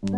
[0.00, 0.10] I'm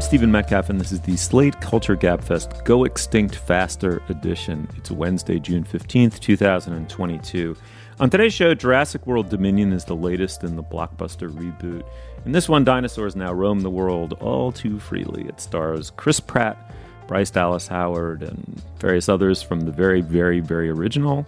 [0.00, 4.68] Stephen Metcalf, and this is the Slate Culture Gabfest Go Extinct Faster edition.
[4.76, 7.56] It's Wednesday, June 15th, 2022.
[7.98, 11.82] On today's show, Jurassic World Dominion is the latest in the blockbuster reboot.
[12.24, 15.26] In this one, dinosaurs now roam the world all too freely.
[15.26, 16.72] It stars Chris Pratt,
[17.06, 21.26] Bryce Dallas Howard, and various others from the very, very, very original,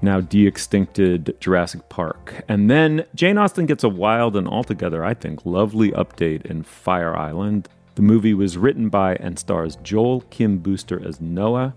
[0.00, 2.44] now de extincted Jurassic Park.
[2.48, 7.16] And then Jane Austen gets a wild and altogether, I think, lovely update in Fire
[7.16, 7.68] Island.
[7.94, 11.74] The movie was written by and stars Joel Kim Booster as Noah,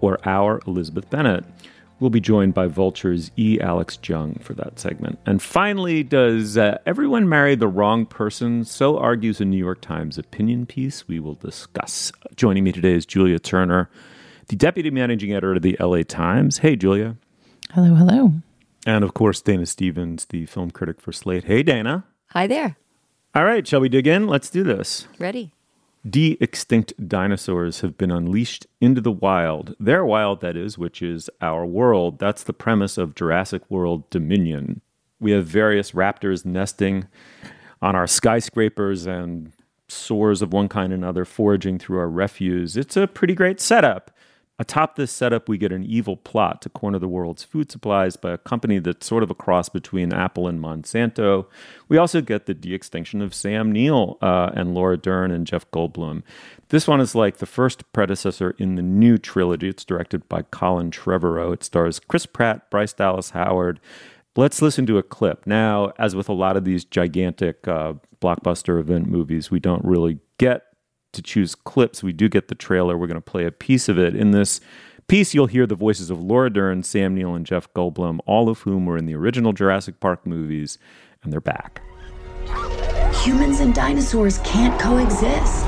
[0.00, 1.44] or our Elizabeth Bennet.
[1.98, 3.58] We'll be joined by Vulture's E.
[3.58, 5.18] Alex Jung for that segment.
[5.24, 8.64] And finally, does uh, everyone marry the wrong person?
[8.64, 12.12] So argues a New York Times opinion piece we will discuss.
[12.36, 13.88] Joining me today is Julia Turner,
[14.48, 16.58] the deputy managing editor of the LA Times.
[16.58, 17.16] Hey, Julia.
[17.72, 18.32] Hello, hello.
[18.84, 21.44] And of course, Dana Stevens, the film critic for Slate.
[21.44, 22.04] Hey, Dana.
[22.28, 22.76] Hi there.
[23.34, 24.26] All right, shall we dig in?
[24.26, 25.08] Let's do this.
[25.18, 25.52] Ready?
[26.08, 29.74] De extinct dinosaurs have been unleashed into the wild.
[29.80, 32.18] Their wild, that is, which is our world.
[32.18, 34.80] That's the premise of Jurassic World Dominion.
[35.18, 37.06] We have various raptors nesting
[37.80, 39.52] on our skyscrapers and
[39.88, 42.76] soars of one kind and another foraging through our refuse.
[42.76, 44.10] It's a pretty great setup.
[44.58, 48.32] Atop this setup, we get an evil plot to corner the world's food supplies by
[48.32, 51.46] a company that's sort of a cross between Apple and Monsanto.
[51.88, 55.70] We also get the de extinction of Sam Neill uh, and Laura Dern and Jeff
[55.72, 56.22] Goldblum.
[56.70, 59.68] This one is like the first predecessor in the new trilogy.
[59.68, 61.52] It's directed by Colin Trevorrow.
[61.52, 63.78] It stars Chris Pratt, Bryce Dallas Howard.
[64.36, 65.46] Let's listen to a clip.
[65.46, 70.18] Now, as with a lot of these gigantic uh, blockbuster event movies, we don't really
[70.38, 70.62] get
[71.16, 72.96] to choose clips, we do get the trailer.
[72.96, 74.14] We're going to play a piece of it.
[74.14, 74.60] In this
[75.08, 78.60] piece, you'll hear the voices of Laura Dern, Sam Neill, and Jeff Goldblum, all of
[78.60, 80.78] whom were in the original Jurassic Park movies,
[81.22, 81.82] and they're back.
[83.24, 85.66] Humans and dinosaurs can't coexist.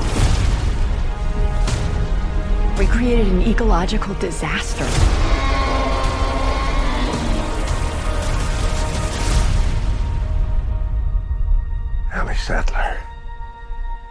[2.79, 4.85] We created an ecological disaster.
[12.13, 12.97] Ellie Sattler.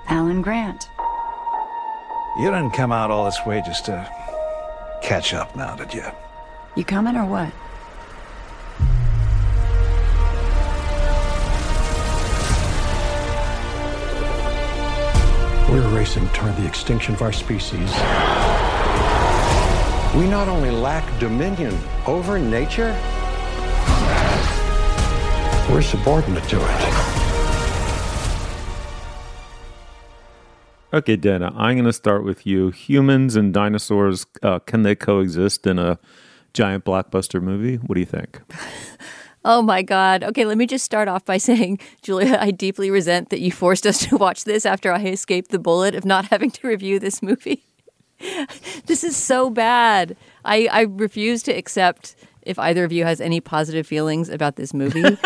[0.09, 0.89] Alan Grant.
[2.39, 4.09] You didn't come out all this way just to
[5.03, 6.05] catch up now, did you?
[6.77, 7.53] You coming or what?
[15.69, 17.93] We're racing toward the extinction of our species.
[20.15, 21.77] We not only lack dominion
[22.07, 22.97] over nature,
[25.69, 26.98] we're subordinate to it.
[30.93, 32.71] Okay, Dana, I'm going to start with you.
[32.71, 35.99] Humans and dinosaurs, uh, can they coexist in a
[36.55, 37.77] giant blockbuster movie?
[37.77, 38.41] What do you think?
[39.45, 40.25] Oh my God.
[40.25, 43.87] Okay, let me just start off by saying, Julia, I deeply resent that you forced
[43.87, 47.23] us to watch this after I escaped the bullet of not having to review this
[47.23, 47.65] movie.
[48.87, 50.17] this is so bad.
[50.45, 54.75] I, I refuse to accept if either of you has any positive feelings about this
[54.75, 55.17] movie.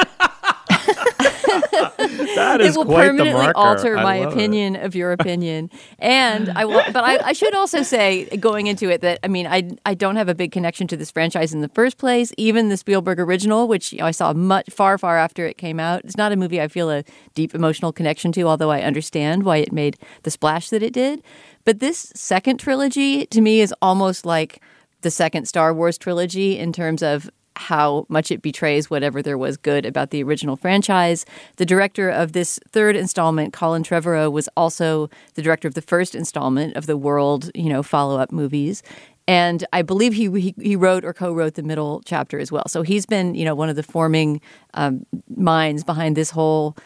[1.60, 4.84] That is it will permanently alter my opinion it.
[4.84, 5.70] of your opinion.
[5.98, 9.46] and I will, but I, I should also say, going into it, that I mean,
[9.46, 12.32] I I don't have a big connection to this franchise in the first place.
[12.36, 15.78] Even the Spielberg original, which you know, I saw much far far after it came
[15.80, 17.04] out, it's not a movie I feel a
[17.34, 18.42] deep emotional connection to.
[18.42, 21.22] Although I understand why it made the splash that it did.
[21.64, 24.60] But this second trilogy to me is almost like
[25.02, 29.56] the second Star Wars trilogy in terms of how much it betrays whatever there was
[29.56, 31.24] good about the original franchise.
[31.56, 36.14] The director of this third installment, Colin Trevorrow, was also the director of the first
[36.14, 38.82] installment of the World, you know, follow-up movies.
[39.28, 42.64] and I believe he, he, he wrote or co-wrote the middle chapter as well.
[42.66, 44.40] So he's been you know one of the forming
[44.74, 45.06] um,
[45.36, 46.76] minds behind this whole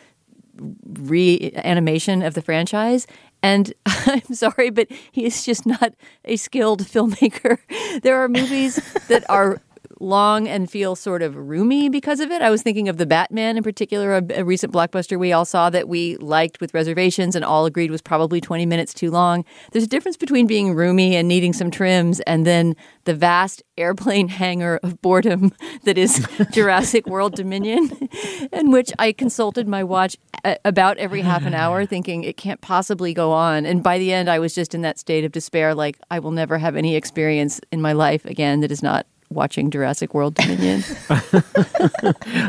[0.85, 3.07] reanimation of the franchise.
[3.43, 7.59] And I'm sorry, but he is just not a skilled filmmaker.
[8.03, 8.77] There are movies
[9.09, 9.63] that are
[10.00, 12.43] long and feel sort of roomy because of it.
[12.43, 15.70] I was thinking of the Batman in particular, a, a, recent blockbuster we all saw
[15.70, 19.44] that we liked with reservations and all agreed was probably 20 minutes too long.
[19.72, 24.28] There's a difference between being roomy and needing some trims and then the vast airplane
[24.37, 25.52] hangar of boredom
[25.84, 28.08] that is Jurassic World Dominion,
[28.52, 30.16] in which I consulted my watch
[30.64, 33.66] about every half an hour thinking it can't possibly go on.
[33.66, 36.31] And by the end, I was just in that state of despair like, I will
[36.31, 40.82] never have any experience in my life again that is not watching Jurassic World Dominion.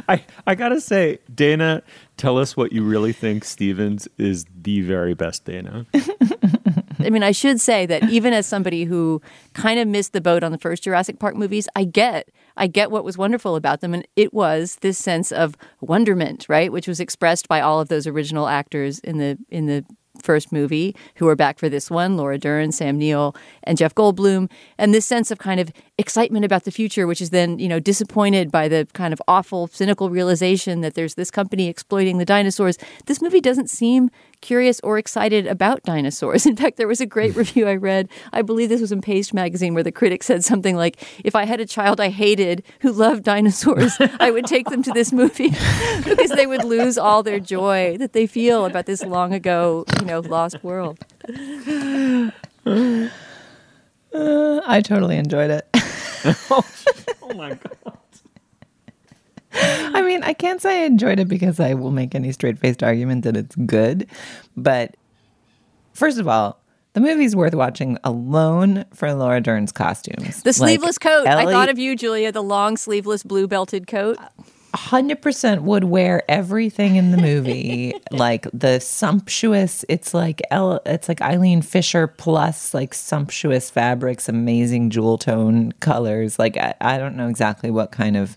[0.08, 1.84] I I gotta say, Dana,
[2.18, 5.86] tell us what you really think Stevens is the very best Dana.
[7.00, 9.22] I mean, I should say that even as somebody who
[9.54, 12.92] kind of missed the boat on the first Jurassic Park movies, I get I get
[12.92, 17.00] what was wonderful about them, and it was this sense of wonderment, right, which was
[17.00, 19.86] expressed by all of those original actors in the in the
[20.22, 24.50] first movie who are back for this one Laura Dern, Sam Neill, and Jeff Goldblum.
[24.78, 27.80] And this sense of kind of excitement about the future, which is then, you know,
[27.80, 32.78] disappointed by the kind of awful, cynical realization that there's this company exploiting the dinosaurs.
[33.08, 34.12] This movie doesn't seem
[34.42, 36.46] curious or excited about dinosaurs.
[36.52, 38.10] In fact, there was a great review I read.
[38.32, 41.46] I believe this was in Paste magazine where the critic said something like, "If I
[41.46, 45.50] had a child I hated who loved dinosaurs, I would take them to this movie
[46.04, 50.06] because they would lose all their joy that they feel about this long ago, you
[50.06, 52.30] know, lost world." Uh,
[54.68, 55.68] I totally enjoyed it.
[56.26, 56.66] Oh,
[57.24, 57.98] oh my god.
[59.60, 62.84] I mean, I can't say I enjoyed it because I will make any straight faced
[62.84, 64.08] argument that it's good.
[64.56, 64.96] But
[65.94, 66.60] first of all,
[66.94, 70.44] the movie's worth watching alone for Laura Dern's costumes.
[70.44, 71.28] The sleeveless like, coat.
[71.28, 74.18] Ellie, I thought of you, Julia, the long sleeveless blue belted coat.
[74.20, 74.30] Uh,
[74.74, 81.62] 100% would wear everything in the movie like the sumptuous it's like it's like Eileen
[81.62, 87.72] Fisher plus like sumptuous fabrics amazing jewel tone colors like I, I don't know exactly
[87.72, 88.36] what kind of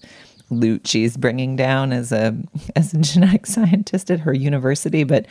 [0.51, 2.37] loot she's bringing down as a
[2.77, 5.05] as a genetic scientist at her university.
[5.05, 5.27] But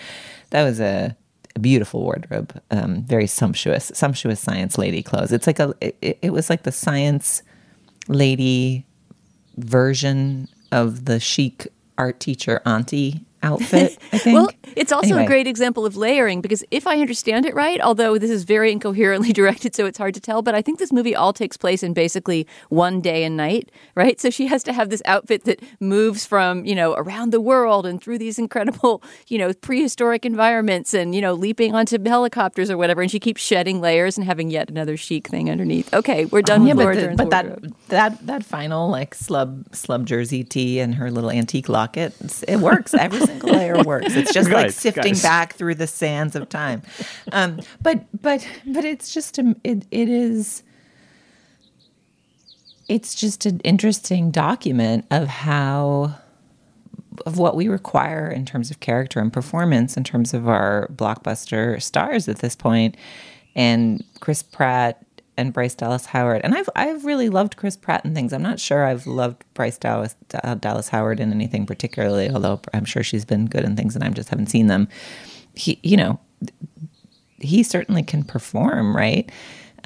[0.49, 1.15] that was a,
[1.55, 5.31] a beautiful wardrobe, um, very sumptuous, sumptuous science lady clothes.
[5.31, 7.43] It's like a it, it was like the science
[8.07, 8.85] lady
[9.57, 11.67] version of the chic
[11.97, 13.97] art teacher auntie outfit.
[14.11, 14.35] I think.
[14.35, 15.23] well, it's also anyway.
[15.23, 18.71] a great example of layering because if I understand it right, although this is very
[18.71, 21.83] incoherently directed, so it's hard to tell, but I think this movie all takes place
[21.83, 24.19] in basically one day and night, right?
[24.19, 27.85] So she has to have this outfit that moves from you know around the world
[27.85, 32.77] and through these incredible you know prehistoric environments and you know leaping onto helicopters or
[32.77, 35.93] whatever, and she keeps shedding layers and having yet another chic thing underneath.
[35.93, 36.63] Okay, we're done.
[36.63, 40.79] Oh, yeah, with but, the, but that that that final like slub slub jersey tee
[40.79, 42.13] and her little antique locket,
[42.47, 44.15] it works every single layer works.
[44.15, 45.21] It's just guys, like sifting guys.
[45.21, 46.81] back through the sands of time.
[47.31, 50.63] Um, but but but it's just a, it it is
[52.87, 56.15] it's just an interesting document of how
[57.25, 61.81] of what we require in terms of character and performance in terms of our blockbuster
[61.81, 62.95] stars at this point
[63.55, 65.05] and Chris Pratt
[65.39, 66.41] and Bryce Dallas Howard.
[66.43, 68.33] And I've I've really loved Chris Pratt and things.
[68.33, 70.15] I'm not sure I've loved Bryce Dallas
[70.59, 74.09] Dallas Howard in anything particularly, although I'm sure she's been good in things and I
[74.09, 74.89] just haven't seen them.
[75.55, 76.19] He, you know,
[77.39, 79.31] he certainly can perform, right?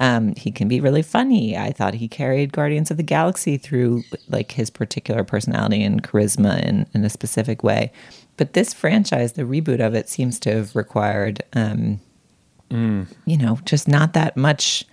[0.00, 1.56] Um, he can be really funny.
[1.56, 6.60] I thought he carried Guardians of the Galaxy through like his particular personality and charisma
[6.64, 7.92] in, in a specific way.
[8.36, 12.00] But this franchise, the reboot of it, seems to have required, um,
[12.70, 13.06] mm.
[13.24, 14.84] you know, just not that much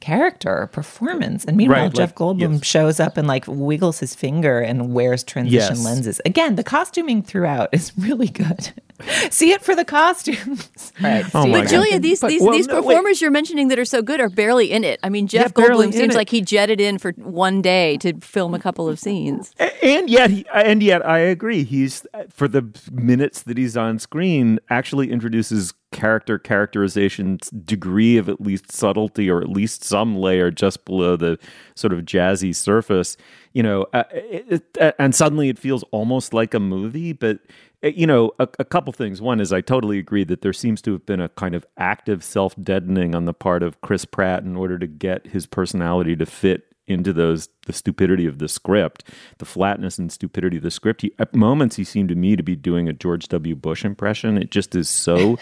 [0.00, 1.44] character or performance.
[1.44, 2.66] And meanwhile, right, Jeff like, Goldblum yes.
[2.66, 5.84] shows up and like wiggles his finger and wears transition yes.
[5.84, 6.20] lenses.
[6.24, 8.72] Again, the costuming throughout is really good.
[9.30, 10.92] See it for the costumes.
[11.00, 11.24] right.
[11.34, 13.20] Oh but Julia, these these, well, these no, performers wait.
[13.20, 14.98] you're mentioning that are so good are barely in it.
[15.02, 18.54] I mean, Jeff yeah, Goldblum seems like he jetted in for one day to film
[18.54, 19.54] a couple of scenes.
[19.82, 21.62] And yet, he, and yet, I agree.
[21.62, 28.28] He's uh, for the minutes that he's on screen, actually introduces character characterization's degree of
[28.28, 31.38] at least subtlety or at least some layer just below the
[31.74, 33.16] sort of jazzy surface
[33.54, 37.38] you know uh, it, it, uh, and suddenly it feels almost like a movie but
[37.82, 39.22] uh, you know a, a, couple things.
[39.22, 42.22] One is i totally agree that there seems to have been a kind of active
[42.22, 46.67] self-deadening on the part of chris pratt in order to get his personality to fit
[46.88, 49.04] into those the stupidity of the script,
[49.38, 51.02] the flatness and stupidity of the script.
[51.02, 53.54] He, at moments, he seemed to me to be doing a George W.
[53.54, 54.38] Bush impression.
[54.38, 55.38] It just is so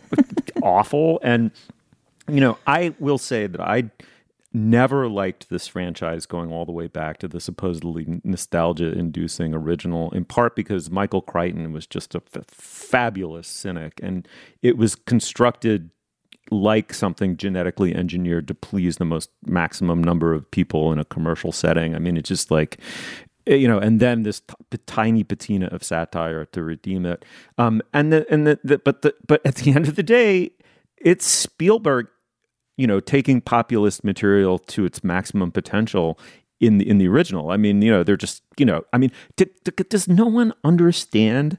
[0.62, 1.20] awful.
[1.22, 1.50] And
[2.28, 3.90] you know, I will say that I
[4.52, 10.10] never liked this franchise going all the way back to the supposedly nostalgia inducing original,
[10.12, 14.26] in part because Michael Crichton was just a f- fabulous cynic and
[14.62, 15.90] it was constructed
[16.50, 21.52] like something genetically engineered to please the most maximum number of people in a commercial
[21.52, 21.94] setting.
[21.94, 22.78] I mean, it's just like,
[23.46, 27.24] eh, you know, and then this t- tiny patina of satire to redeem it.
[27.56, 30.50] Um, and the, and the, the, but the, but at the end of the day,
[30.96, 32.08] it's Spielberg,
[32.76, 36.18] you know, taking populist material to its maximum potential
[36.60, 37.50] in the in the original.
[37.50, 41.58] I mean, you know, they're just, you know, I mean, does no one understand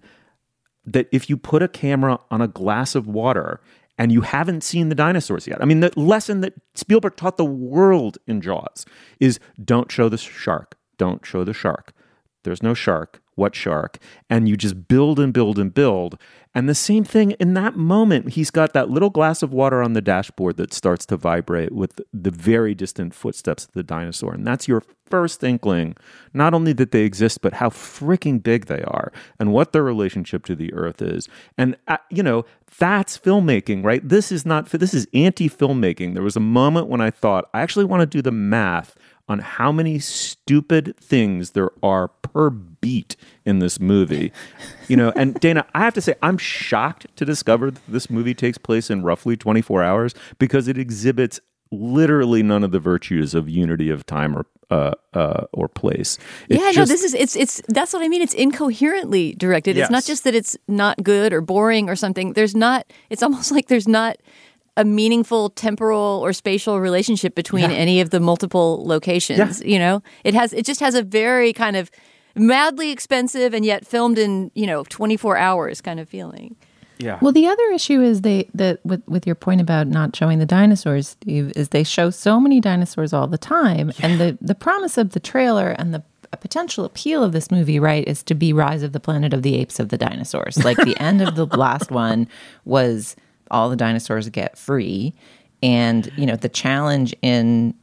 [0.85, 3.61] that if you put a camera on a glass of water
[3.99, 5.61] and you haven't seen the dinosaurs yet.
[5.61, 8.85] I mean, the lesson that Spielberg taught the world in Jaws
[9.19, 10.77] is don't show the shark.
[10.97, 11.93] Don't show the shark.
[12.43, 13.21] There's no shark.
[13.35, 13.99] What shark?
[14.29, 16.17] And you just build and build and build.
[16.53, 19.93] And the same thing in that moment, he's got that little glass of water on
[19.93, 24.33] the dashboard that starts to vibrate with the very distant footsteps of the dinosaur.
[24.33, 25.95] And that's your first inkling,
[26.33, 30.45] not only that they exist, but how freaking big they are and what their relationship
[30.45, 31.29] to the earth is.
[31.57, 32.45] And, uh, you know,
[32.77, 34.07] that's filmmaking, right?
[34.07, 36.13] This is not, this is anti filmmaking.
[36.13, 38.95] There was a moment when I thought, I actually want to do the math
[39.29, 44.31] on how many stupid things there are per beat in this movie.
[44.87, 48.33] You know, and Dana, I have to say, I'm shocked to discover that this movie
[48.33, 51.39] takes place in roughly 24 hours because it exhibits
[51.71, 56.19] literally none of the virtues of unity of time or uh, uh, or place.
[56.47, 58.21] It yeah, just, no, this is it's it's that's what I mean.
[58.21, 59.75] It's incoherently directed.
[59.75, 59.85] Yes.
[59.85, 62.33] It's not just that it's not good or boring or something.
[62.33, 62.85] There's not.
[63.09, 64.17] It's almost like there's not
[64.77, 67.75] a meaningful temporal or spatial relationship between yeah.
[67.75, 69.61] any of the multiple locations.
[69.61, 69.67] Yeah.
[69.67, 71.91] You know, it has it just has a very kind of
[72.35, 76.55] madly expensive and yet filmed in you know 24 hours kind of feeling.
[76.97, 77.17] Yeah.
[77.21, 80.45] Well, the other issue is they that with with your point about not showing the
[80.45, 84.05] dinosaurs, Steve, is they show so many dinosaurs all the time, yeah.
[84.05, 86.03] and the the promise of the trailer and the
[86.39, 89.55] potential appeal of this movie, right, is to be Rise of the Planet of the
[89.55, 90.63] Apes of the dinosaurs.
[90.63, 92.27] Like the end of the last one
[92.65, 93.15] was
[93.51, 95.13] all the dinosaurs get free.
[95.61, 97.73] And, you know, the challenge in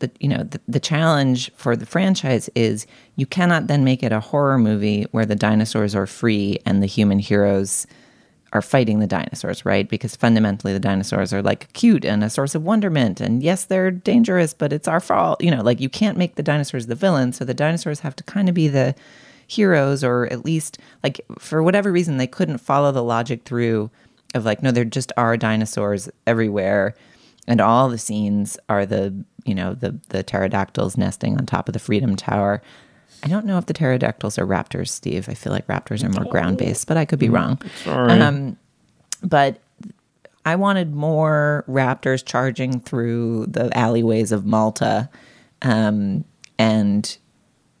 [0.00, 4.12] the you know the, the challenge for the franchise is you cannot then make it
[4.12, 7.86] a horror movie where the dinosaurs are free and the human heroes
[8.54, 9.88] are fighting the dinosaurs, right?
[9.88, 13.20] Because fundamentally the dinosaurs are like cute and a source of wonderment.
[13.20, 15.42] And yes, they're dangerous, but it's our fault.
[15.42, 17.32] You know, like you can't make the dinosaurs the villain.
[17.32, 18.94] So the dinosaurs have to kind of be the
[19.46, 23.90] heroes, or at least like for whatever reason, they couldn't follow the logic through
[24.34, 26.94] of like, no, there just are dinosaurs everywhere.
[27.46, 29.14] And all the scenes are the,
[29.44, 32.62] you know, the the pterodactyls nesting on top of the Freedom Tower.
[33.22, 35.28] I don't know if the pterodactyls are raptors, Steve.
[35.28, 37.60] I feel like raptors are more ground based, but I could be mm, wrong.
[37.82, 38.12] Sorry.
[38.20, 38.56] Um,
[39.22, 39.60] but
[40.44, 45.08] I wanted more raptors charging through the alleyways of Malta.
[45.62, 46.24] Um,
[46.58, 47.16] and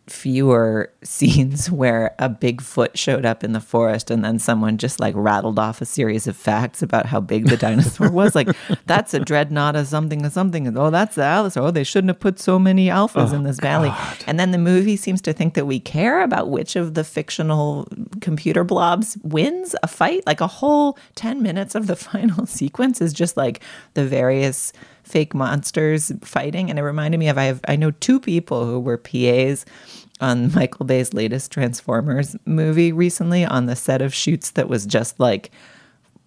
[0.06, 5.14] fewer scenes where a Bigfoot showed up in the forest and then someone just like
[5.16, 8.34] rattled off a series of facts about how big the dinosaur was.
[8.34, 8.48] Like,
[8.86, 10.76] that's a dreadnought of something or something.
[10.76, 11.68] Oh, that's the allosaur.
[11.68, 13.88] Oh, they shouldn't have put so many alphas oh, in this valley.
[13.88, 14.24] God.
[14.26, 17.88] And then the movie seems to think that we care about which of the fictional
[18.20, 20.26] computer blobs wins a fight.
[20.26, 23.60] Like, a whole 10 minutes of the final sequence is just like
[23.94, 24.72] the various
[25.04, 26.70] fake monsters fighting.
[26.70, 29.64] And it reminded me of I have I know two people who were PAs
[30.20, 35.20] on Michael Bay's latest Transformers movie recently on the set of shoots that was just
[35.20, 35.50] like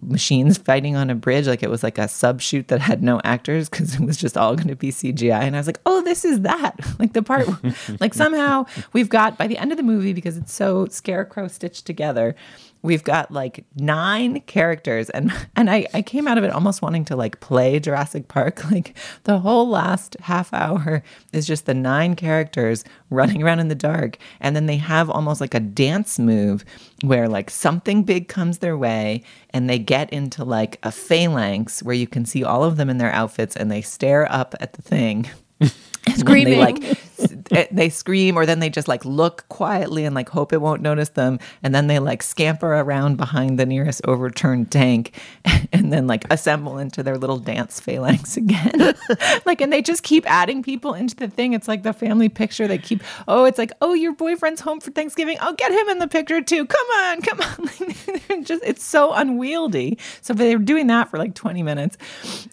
[0.02, 1.48] machines fighting on a bridge.
[1.48, 4.38] Like it was like a sub shoot that had no actors because it was just
[4.38, 5.42] all going to be CGI.
[5.42, 6.76] And I was like, oh, this is that.
[7.00, 7.48] Like the part,
[8.00, 11.86] like somehow we've got by the end of the movie because it's so scarecrow stitched
[11.86, 12.36] together
[12.82, 17.06] we've got like nine characters and and I, I came out of it almost wanting
[17.06, 18.64] to like play Jurassic Park.
[18.78, 23.76] Like the whole last half hour is just the nine characters running around in the
[23.76, 24.18] dark.
[24.42, 26.66] And then they have almost like a dance move
[27.02, 31.96] where like something big comes their way and they get into like a phalanx where
[31.96, 34.82] you can see all of them in their outfits and they stare up at the
[34.82, 35.30] thing.
[36.16, 36.98] screaming they like
[37.52, 40.82] Eh, they scream or then they just like look quietly and like hope it won't
[40.82, 41.40] notice them.
[41.64, 45.14] And then they like scamper around behind the nearest overturned tank
[45.74, 48.96] and then like assemble into their little dance phalanx again.
[49.46, 51.54] Like and they just keep adding people into the thing.
[51.54, 54.92] It's like the family picture they keep oh it's like oh your boyfriend's home for
[54.92, 55.38] thanksgiving.
[55.40, 56.66] I'll get him in the picture too.
[56.66, 58.44] Come on come on.
[58.44, 59.98] Just it's so unwieldy.
[60.22, 61.98] So they're doing that for like 20 minutes.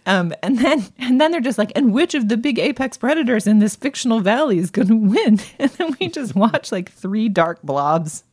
[0.06, 3.43] Um, and then and then they're just like and which of the big apex predators
[3.46, 5.40] in this fictional valley is going to win.
[5.58, 8.24] And then we just watch like three dark blobs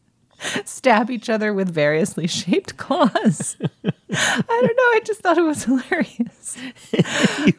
[0.65, 3.57] stab each other with variously shaped claws.
[4.13, 4.83] I don't know.
[4.83, 6.57] I just thought it was hilarious.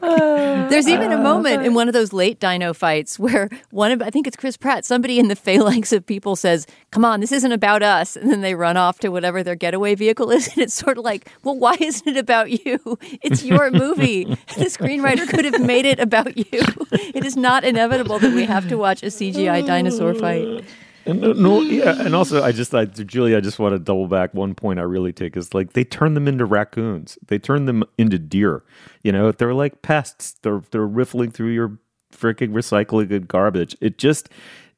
[0.03, 3.91] Uh, There's even a uh, moment in one of those late dino fights where one
[3.91, 7.21] of, I think it's Chris Pratt, somebody in the phalanx of people says, Come on,
[7.21, 8.17] this isn't about us.
[8.17, 10.49] And then they run off to whatever their getaway vehicle is.
[10.53, 12.99] And it's sort of like, Well, why isn't it about you?
[13.23, 14.25] It's your movie.
[14.57, 16.61] the screenwriter could have made it about you.
[16.93, 20.65] It is not inevitable that we have to watch a CGI dinosaur fight.
[21.05, 24.35] And no, yeah, and also I just, I, Julie, I just want to double back.
[24.35, 27.19] One point I really take is like they turn them into raccoons.
[27.27, 28.63] They turn them into deer.
[29.03, 30.37] You know, they're like pests.
[30.43, 31.79] They're they're riffling through your
[32.13, 33.77] freaking recycling and garbage.
[33.81, 34.29] It just,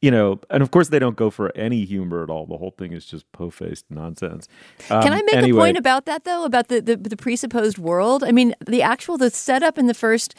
[0.00, 2.46] you know, and of course they don't go for any humor at all.
[2.46, 4.48] The whole thing is just po-faced nonsense.
[4.90, 5.58] Um, Can I make anyway.
[5.58, 6.44] a point about that though?
[6.44, 8.24] About the, the the presupposed world?
[8.24, 10.34] I mean, the actual the setup in the first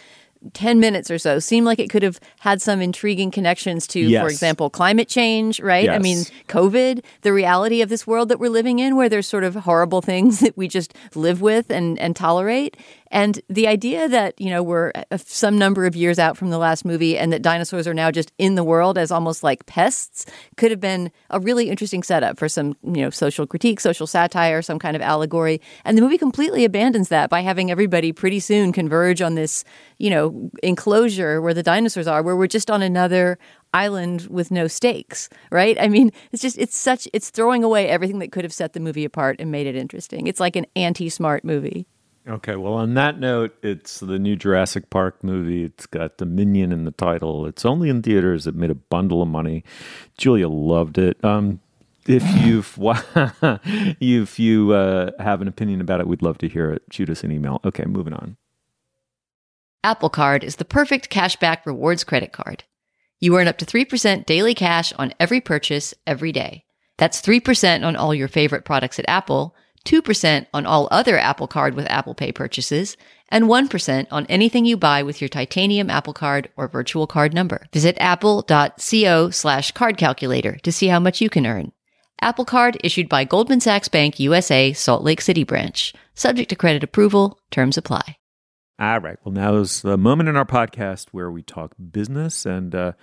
[0.53, 4.21] 10 minutes or so seemed like it could have had some intriguing connections to, yes.
[4.21, 5.85] for example, climate change, right?
[5.85, 5.95] Yes.
[5.95, 9.43] I mean, COVID, the reality of this world that we're living in, where there's sort
[9.43, 12.77] of horrible things that we just live with and, and tolerate.
[13.11, 16.85] And the idea that, you know, we're some number of years out from the last
[16.85, 20.25] movie and that dinosaurs are now just in the world as almost like pests
[20.57, 24.61] could have been a really interesting setup for some, you know, social critique, social satire,
[24.61, 25.61] some kind of allegory.
[25.83, 29.63] And the movie completely abandons that by having everybody pretty soon converge on this,
[29.97, 33.37] you know, enclosure where the dinosaurs are, where we're just on another
[33.73, 35.77] island with no stakes, right?
[35.79, 38.79] I mean, it's just it's such it's throwing away everything that could have set the
[38.79, 40.27] movie apart and made it interesting.
[40.27, 41.85] It's like an anti-smart movie.
[42.27, 45.63] Okay, well, on that note, it's the new Jurassic Park movie.
[45.63, 47.45] It's got Dominion in the title.
[47.45, 48.47] It's only in theaters.
[48.47, 49.63] It made a bundle of money.
[50.17, 51.23] Julia loved it.
[51.23, 51.59] Um,
[52.07, 52.77] if you've
[54.01, 56.81] if you uh, have an opinion about it, we'd love to hear it.
[56.89, 57.61] Shoot us an email.
[57.63, 58.37] Okay, moving on.
[59.83, 62.63] Apple Card is the perfect cashback rewards credit card.
[63.19, 66.65] You earn up to 3% daily cash on every purchase every day.
[66.97, 69.55] That's 3% on all your favorite products at Apple
[69.85, 72.97] 2% on all other Apple Card with Apple Pay purchases,
[73.29, 77.67] and 1% on anything you buy with your titanium Apple Card or virtual card number.
[77.71, 81.71] Visit apple.co slash card calculator to see how much you can earn.
[82.21, 85.93] Apple Card issued by Goldman Sachs Bank USA, Salt Lake City branch.
[86.13, 88.17] Subject to credit approval, terms apply.
[88.79, 89.17] All right.
[89.23, 92.45] Well, now is the moment in our podcast where we talk business.
[92.45, 92.93] And uh,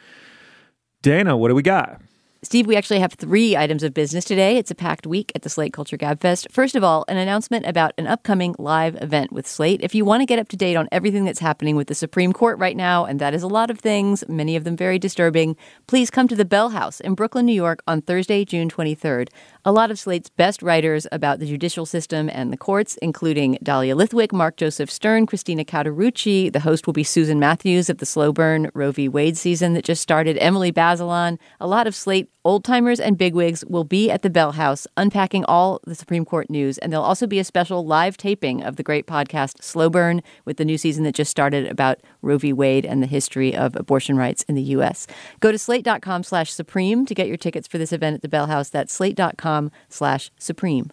[1.02, 2.00] Dana, what do we got?
[2.44, 4.56] Steve, we actually have three items of business today.
[4.56, 6.50] It's a packed week at the Slate Culture Gabfest.
[6.50, 9.80] First of all, an announcement about an upcoming live event with Slate.
[9.80, 12.32] If you want to get up to date on everything that's happening with the Supreme
[12.32, 15.54] Court right now, and that is a lot of things, many of them very disturbing,
[15.86, 19.28] please come to the Bell House in Brooklyn, New York on Thursday, June 23rd.
[19.64, 23.94] A lot of Slate's best writers about the judicial system and the courts, including Dahlia
[23.94, 26.52] Lithwick, Mark Joseph Stern, Christina Cauterucci.
[26.52, 29.08] The host will be Susan Matthews of the slow burn Roe v.
[29.08, 31.38] Wade season that just started, Emily Bazelon.
[31.60, 35.44] A lot of Slate old timers and bigwigs will be at the Bell House unpacking
[35.44, 36.78] all the Supreme Court news.
[36.78, 40.56] And there'll also be a special live taping of the great podcast Slow Burn with
[40.56, 42.52] the new season that just started about Roe v.
[42.52, 45.06] Wade and the history of abortion rights in the U.S.
[45.40, 48.46] Go to slate.com slash supreme to get your tickets for this event at the Bell
[48.46, 48.68] House.
[48.68, 50.90] That's slate.com slash supreme.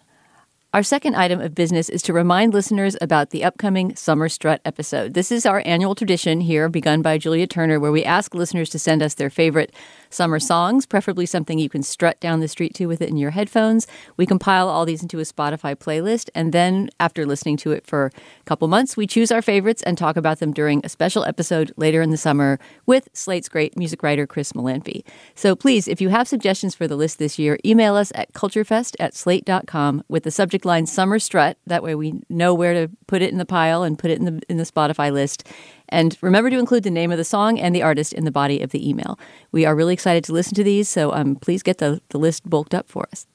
[0.72, 5.14] Our second item of business is to remind listeners about the upcoming Summer Strut episode.
[5.14, 8.78] This is our annual tradition here, begun by Julia Turner, where we ask listeners to
[8.78, 9.74] send us their favorite
[10.10, 13.30] summer songs, preferably something you can strut down the street to with it in your
[13.30, 13.86] headphones.
[14.16, 18.06] We compile all these into a Spotify playlist, and then after listening to it for
[18.06, 21.72] a couple months, we choose our favorites and talk about them during a special episode
[21.76, 25.04] later in the summer with Slate's great music writer Chris Molanphy.
[25.34, 28.96] So please, if you have suggestions for the list this year, email us at culturefest
[28.98, 31.56] at slate.com with the subject line Summer Strut.
[31.66, 34.24] That way we know where to put it in the pile and put it in
[34.24, 35.46] the in the Spotify list.
[35.90, 38.62] And remember to include the name of the song and the artist in the body
[38.62, 39.18] of the email.
[39.52, 42.48] We are really excited to listen to these, so um, please get the, the list
[42.48, 43.26] bulked up for us.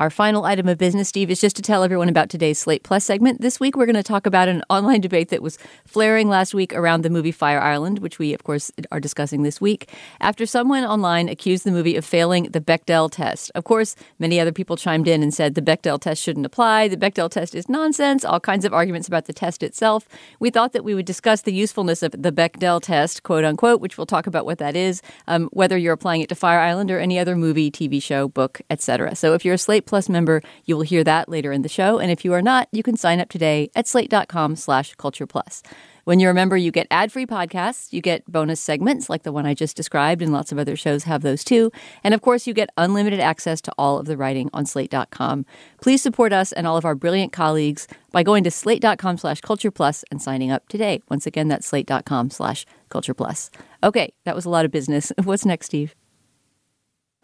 [0.00, 3.04] Our final item of business, Steve, is just to tell everyone about today's Slate Plus
[3.04, 3.40] segment.
[3.40, 6.72] This week, we're going to talk about an online debate that was flaring last week
[6.72, 10.84] around the movie Fire Island, which we, of course, are discussing this week, after someone
[10.84, 13.50] online accused the movie of failing the Bechdel test.
[13.56, 16.96] Of course, many other people chimed in and said the Bechdel test shouldn't apply, the
[16.96, 20.06] Bechdel test is nonsense, all kinds of arguments about the test itself.
[20.38, 23.98] We thought that we would discuss the usefulness of the Bechdel test, quote unquote, which
[23.98, 27.00] we'll talk about what that is, um, whether you're applying it to Fire Island or
[27.00, 29.16] any other movie, TV show, book, etc.
[29.16, 31.98] So if you're a Slate Plus member, you will hear that later in the show.
[31.98, 35.62] And if you are not, you can sign up today at slate.com slash culture plus.
[36.04, 39.32] When you're a member, you get ad free podcasts, you get bonus segments like the
[39.32, 41.70] one I just described, and lots of other shows have those too.
[42.04, 45.46] And of course, you get unlimited access to all of the writing on slate.com.
[45.82, 49.70] Please support us and all of our brilliant colleagues by going to slate.com slash culture
[49.70, 51.02] plus and signing up today.
[51.08, 53.50] Once again, that's slate.com slash culture plus.
[53.82, 55.12] Okay, that was a lot of business.
[55.24, 55.94] What's next, Steve?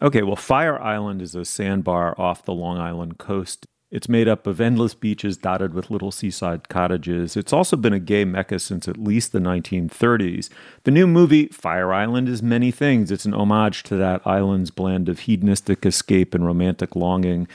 [0.01, 3.65] Okay, well, Fire Island is a sandbar off the Long Island coast.
[3.91, 7.37] It's made up of endless beaches dotted with little seaside cottages.
[7.37, 10.49] It's also been a gay mecca since at least the 1930s.
[10.83, 13.09] The new movie, Fire Island, is many things.
[13.09, 17.47] It's an homage to that island's blend of hedonistic escape and romantic longing,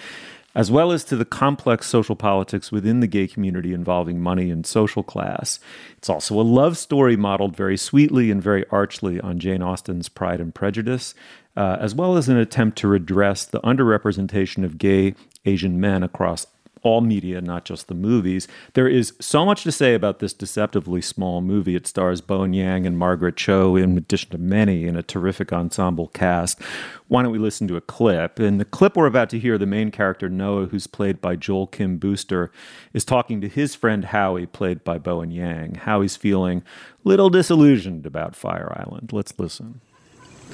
[0.54, 4.66] as well as to the complex social politics within the gay community involving money and
[4.66, 5.60] social class.
[5.96, 10.40] It's also a love story modeled very sweetly and very archly on Jane Austen's Pride
[10.40, 11.14] and Prejudice,
[11.56, 16.46] uh, as well as an attempt to redress the underrepresentation of gay Asian men across
[16.82, 18.48] all media, not just the movies.
[18.74, 21.74] There is so much to say about this deceptively small movie.
[21.74, 26.08] It stars Bowen Yang and Margaret Cho, in addition to many in a terrific ensemble
[26.08, 26.60] cast.
[27.08, 28.38] Why don't we listen to a clip?
[28.40, 31.66] In the clip we're about to hear, the main character, Noah, who's played by Joel
[31.66, 32.50] Kim Booster,
[32.92, 35.76] is talking to his friend Howie, played by Bowen Yang.
[35.76, 36.58] Howie's feeling
[37.04, 39.12] a little disillusioned about Fire Island.
[39.12, 39.80] Let's listen.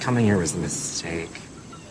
[0.01, 1.46] Coming here was a mistake.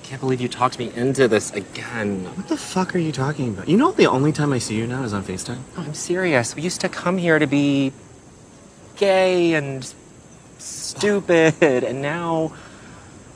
[0.06, 2.26] I can't believe you talked me into this again.
[2.36, 3.68] What the fuck are you talking about?
[3.68, 5.58] You know the only time I see you now is on FaceTime?
[5.76, 6.56] No, I'm serious.
[6.56, 7.92] We used to come here to be
[8.98, 9.92] gay and
[10.60, 12.54] stupid, and now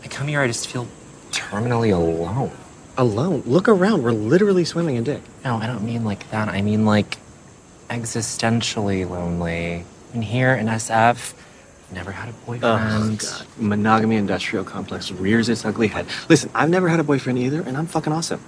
[0.04, 0.88] I come here, I just feel
[1.32, 2.52] terminally alone.
[3.00, 3.42] Alone?
[3.48, 4.04] Look around.
[4.04, 5.24] We're literally swimming in dick.
[5.44, 6.50] No, I don't mean like that.
[6.50, 7.18] I mean like
[7.90, 9.86] existentially lonely.
[10.14, 11.34] And here in SF,
[11.92, 12.64] Never had a boyfriend.
[12.64, 13.48] Oh, God.
[13.58, 16.06] Monogamy industrial complex rears its ugly head.
[16.30, 18.42] Listen, I've never had a boyfriend either, and I'm fucking awesome.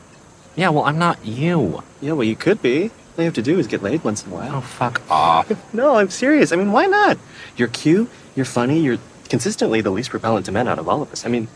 [0.55, 1.81] Yeah, well, I'm not you.
[2.01, 2.83] Yeah, well, you could be.
[2.83, 4.55] All you have to do is get laid once in a while.
[4.57, 5.51] Oh, fuck off.
[5.73, 6.51] no, I'm serious.
[6.51, 7.17] I mean, why not?
[7.57, 8.99] You're cute, you're funny, you're
[9.29, 11.25] consistently the least repellent to men out of all of us.
[11.25, 11.47] I mean,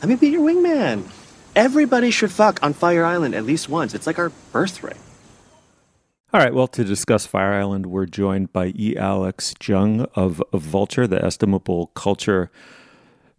[0.00, 1.10] let me be your wingman.
[1.54, 3.94] Everybody should fuck on Fire Island at least once.
[3.94, 4.98] It's like our birthright.
[6.32, 6.52] All right.
[6.52, 8.96] Well, to discuss Fire Island, we're joined by E.
[8.96, 12.50] Alex Jung of, of Vulture, the estimable culture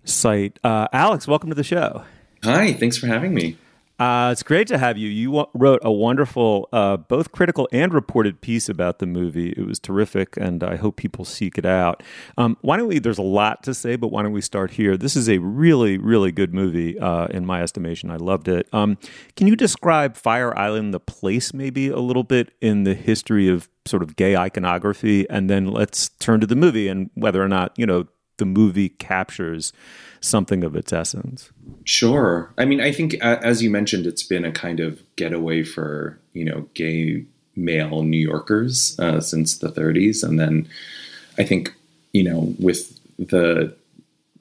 [0.06, 0.58] site.
[0.64, 2.04] Uh, Alex, welcome to the show.
[2.44, 2.74] Hi.
[2.74, 3.58] Thanks for having me.
[4.00, 5.10] Uh, it's great to have you.
[5.10, 9.50] You wrote a wonderful, uh, both critical and reported piece about the movie.
[9.50, 12.04] It was terrific, and I hope people seek it out.
[12.38, 13.00] Um, why don't we?
[13.00, 14.98] There's a lot to say, but why don't we start here?
[14.98, 18.12] This is a really, really good movie, uh, in my estimation.
[18.12, 18.68] I loved it.
[18.72, 19.00] Um,
[19.36, 23.68] can you describe Fire Island, the place, maybe a little bit in the history of
[23.88, 27.74] sort of gay iconography, and then let's turn to the movie and whether or not
[27.78, 28.06] you know
[28.38, 29.74] the movie captures
[30.22, 31.52] something of its essence.
[31.84, 32.52] Sure.
[32.58, 36.46] I mean, I think as you mentioned, it's been a kind of getaway for you
[36.46, 40.68] know gay male New Yorkers uh, since the 30s, and then
[41.38, 41.74] I think
[42.14, 43.76] you know with the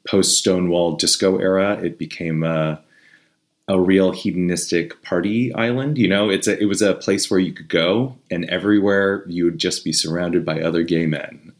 [0.09, 2.81] post Stonewall disco era, it became a
[3.69, 5.99] a real hedonistic party island.
[5.99, 9.45] You know, it's a, it was a place where you could go, and everywhere you
[9.45, 11.53] would just be surrounded by other gay men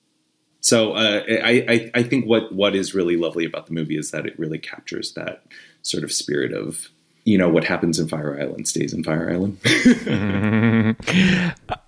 [0.67, 4.11] so uh, I, I, I think what what is really lovely about the movie is
[4.11, 5.45] that it really captures that
[5.83, 6.89] sort of spirit of
[7.25, 9.59] you know what happens in Fire Island stays in Fire Island.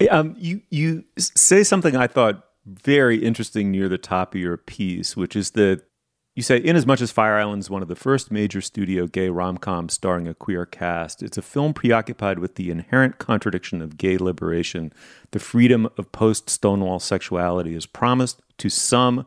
[0.12, 5.16] um, you you say something I thought very interesting near the top of your piece,
[5.16, 5.82] which is that
[6.38, 9.08] you say, in as much as Fire Island is one of the first major studio
[9.08, 13.82] gay rom coms starring a queer cast, it's a film preoccupied with the inherent contradiction
[13.82, 14.92] of gay liberation.
[15.32, 19.26] The freedom of post Stonewall sexuality is promised to some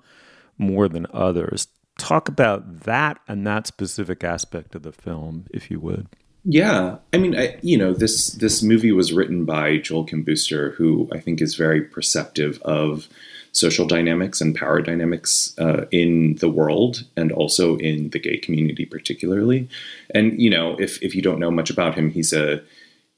[0.58, 1.68] more than others.
[1.98, 6.08] Talk about that and that specific aspect of the film, if you would.
[6.46, 10.72] Yeah, I mean, I, you know, this this movie was written by Joel Kim Booster,
[10.78, 13.10] who I think is very perceptive of
[13.52, 18.86] social dynamics and power dynamics uh, in the world and also in the gay community
[18.86, 19.68] particularly.
[20.14, 22.62] And you know, if if you don't know much about him, he's a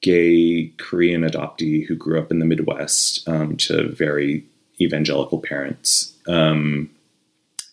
[0.01, 4.45] gay Korean adoptee who grew up in the Midwest um, to very
[4.81, 6.13] evangelical parents.
[6.27, 6.89] Um,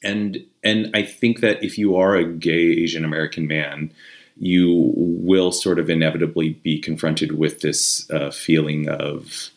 [0.03, 3.93] and and I think that if you are a gay Asian American man,
[4.37, 9.51] you will sort of inevitably be confronted with this uh, feeling of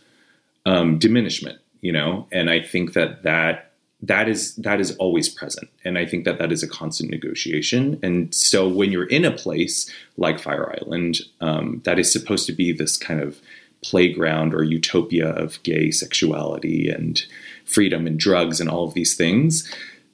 [0.65, 2.27] um, diminishment you know?
[2.31, 5.69] And i think that that that is that is always present.
[5.85, 7.99] And i think that that is a constant negotiation.
[8.01, 12.53] And so when you're in a place like fire island um, that is supposed to
[12.53, 13.39] be this kind of
[13.83, 17.21] playground or utopia of gay sexuality and
[17.65, 19.69] freedom and drugs and all of these things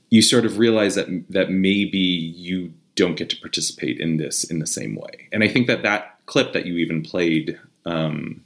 [0.10, 4.60] you sort of realize that that maybe you don't get to participate in this in
[4.60, 5.30] the same way.
[5.32, 8.44] And i think that that clip that you even played um,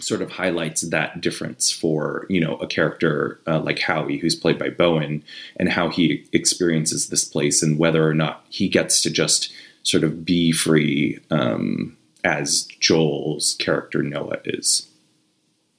[0.00, 4.58] sort of highlights that difference for you know a character uh, like Howie, who's played
[4.58, 5.22] by Bowen,
[5.56, 10.04] and how he experiences this place and whether or not he gets to just sort
[10.04, 14.88] of be free um, as Joel's character Noah is.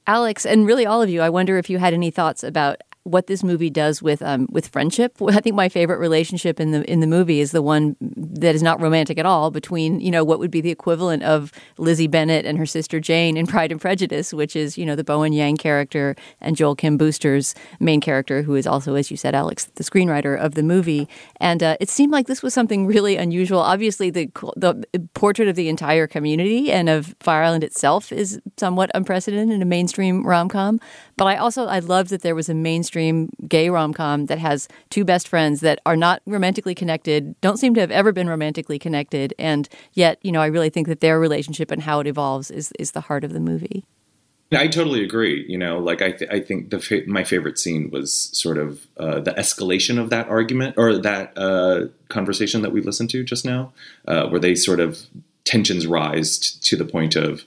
[0.07, 3.27] Alex, and really all of you, I wonder if you had any thoughts about what
[3.27, 5.17] this movie does with um, with friendship.
[5.27, 8.63] I think my favorite relationship in the in the movie is the one that is
[8.63, 12.45] not romantic at all between you know what would be the equivalent of Lizzie Bennet
[12.45, 15.57] and her sister Jane in Pride and Prejudice, which is you know the Bowen Yang
[15.57, 19.83] character and Joel Kim Booster's main character, who is also, as you said, Alex, the
[19.83, 21.07] screenwriter of the movie.
[21.39, 23.59] And uh, it seemed like this was something really unusual.
[23.59, 28.91] Obviously, the the portrait of the entire community and of Fire Island itself is somewhat
[28.93, 30.79] unprecedented in a mainstream rom com.
[31.17, 32.90] But I also I loved that there was a mainstream
[33.47, 37.73] gay rom com that has two best friends that are not romantically connected, don't seem
[37.75, 41.19] to have ever been romantically connected, and yet you know I really think that their
[41.19, 43.85] relationship and how it evolves is is the heart of the movie.
[44.53, 45.45] I totally agree.
[45.47, 48.85] You know, like I, th- I think the fa- my favorite scene was sort of
[48.97, 53.45] uh, the escalation of that argument or that uh, conversation that we listened to just
[53.45, 53.71] now,
[54.09, 54.99] uh, where they sort of
[55.45, 57.45] tensions rise t- to the point of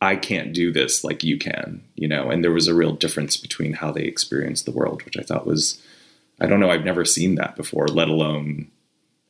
[0.00, 3.36] I can't do this like you can, you know, and there was a real difference
[3.36, 5.82] between how they experienced the world, which I thought was,
[6.40, 8.68] I don't know, I've never seen that before, let alone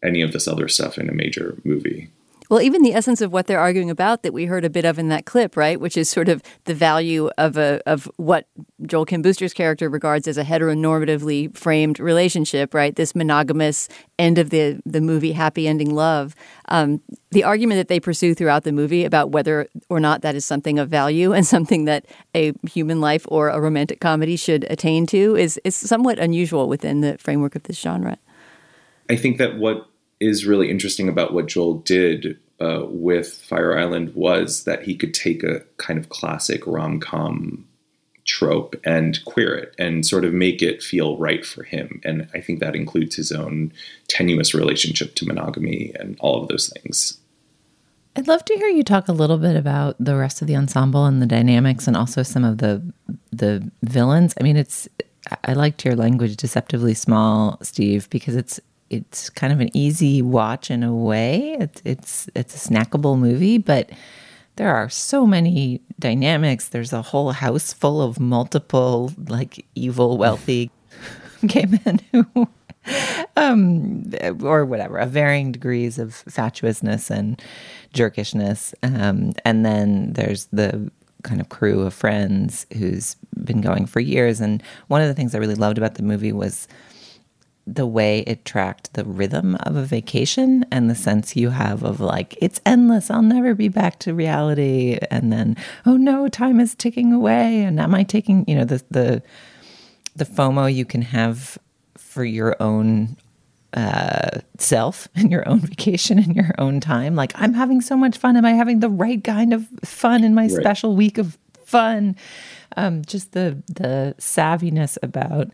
[0.02, 2.10] any of this other stuff in a major movie.
[2.48, 4.98] Well, even the essence of what they're arguing about that we heard a bit of
[4.98, 8.48] in that clip, right, which is sort of the value of a of what
[8.86, 12.96] Joel Kim Booster's character regards as a heteronormatively framed relationship, right?
[12.96, 16.34] This monogamous end of the the movie, happy ending love.
[16.68, 20.46] Um, the argument that they pursue throughout the movie about whether or not that is
[20.46, 25.06] something of value and something that a human life or a romantic comedy should attain
[25.06, 28.16] to is is somewhat unusual within the framework of this genre.
[29.10, 29.88] I think that what
[30.20, 35.14] is really interesting about what Joel did uh, with Fire Island was that he could
[35.14, 37.66] take a kind of classic rom com
[38.24, 42.00] trope and queer it and sort of make it feel right for him.
[42.04, 43.72] And I think that includes his own
[44.06, 47.18] tenuous relationship to monogamy and all of those things.
[48.16, 51.06] I'd love to hear you talk a little bit about the rest of the ensemble
[51.06, 52.82] and the dynamics and also some of the
[53.30, 54.34] the villains.
[54.38, 54.88] I mean, it's
[55.44, 60.70] I liked your language deceptively small, Steve, because it's it's kind of an easy watch
[60.70, 61.56] in a way.
[61.60, 63.90] It's it's it's a snackable movie, but
[64.56, 66.68] there are so many dynamics.
[66.68, 70.70] There's a whole house full of multiple like evil, wealthy
[71.46, 72.48] gay men who
[73.36, 74.10] um
[74.42, 77.40] or whatever, of varying degrees of fatuousness and
[77.94, 78.74] jerkishness.
[78.82, 80.90] Um, and then there's the
[81.22, 84.40] kind of crew of friends who's been going for years.
[84.40, 86.68] And one of the things I really loved about the movie was
[87.74, 92.00] the way it tracked the rhythm of a vacation and the sense you have of
[92.00, 94.98] like it's endless i'll never be back to reality.
[95.10, 97.62] And then oh no time is ticking away.
[97.62, 99.22] And am i taking you know the the
[100.16, 101.58] the fomo you can have
[101.96, 103.16] for your own
[103.74, 107.14] uh, self and your own vacation and your own time.
[107.14, 108.36] Like i'm having so much fun.
[108.36, 110.52] Am i having the right kind of fun in my right.
[110.52, 112.16] special week of fun?
[112.76, 115.48] Um, just the the savviness about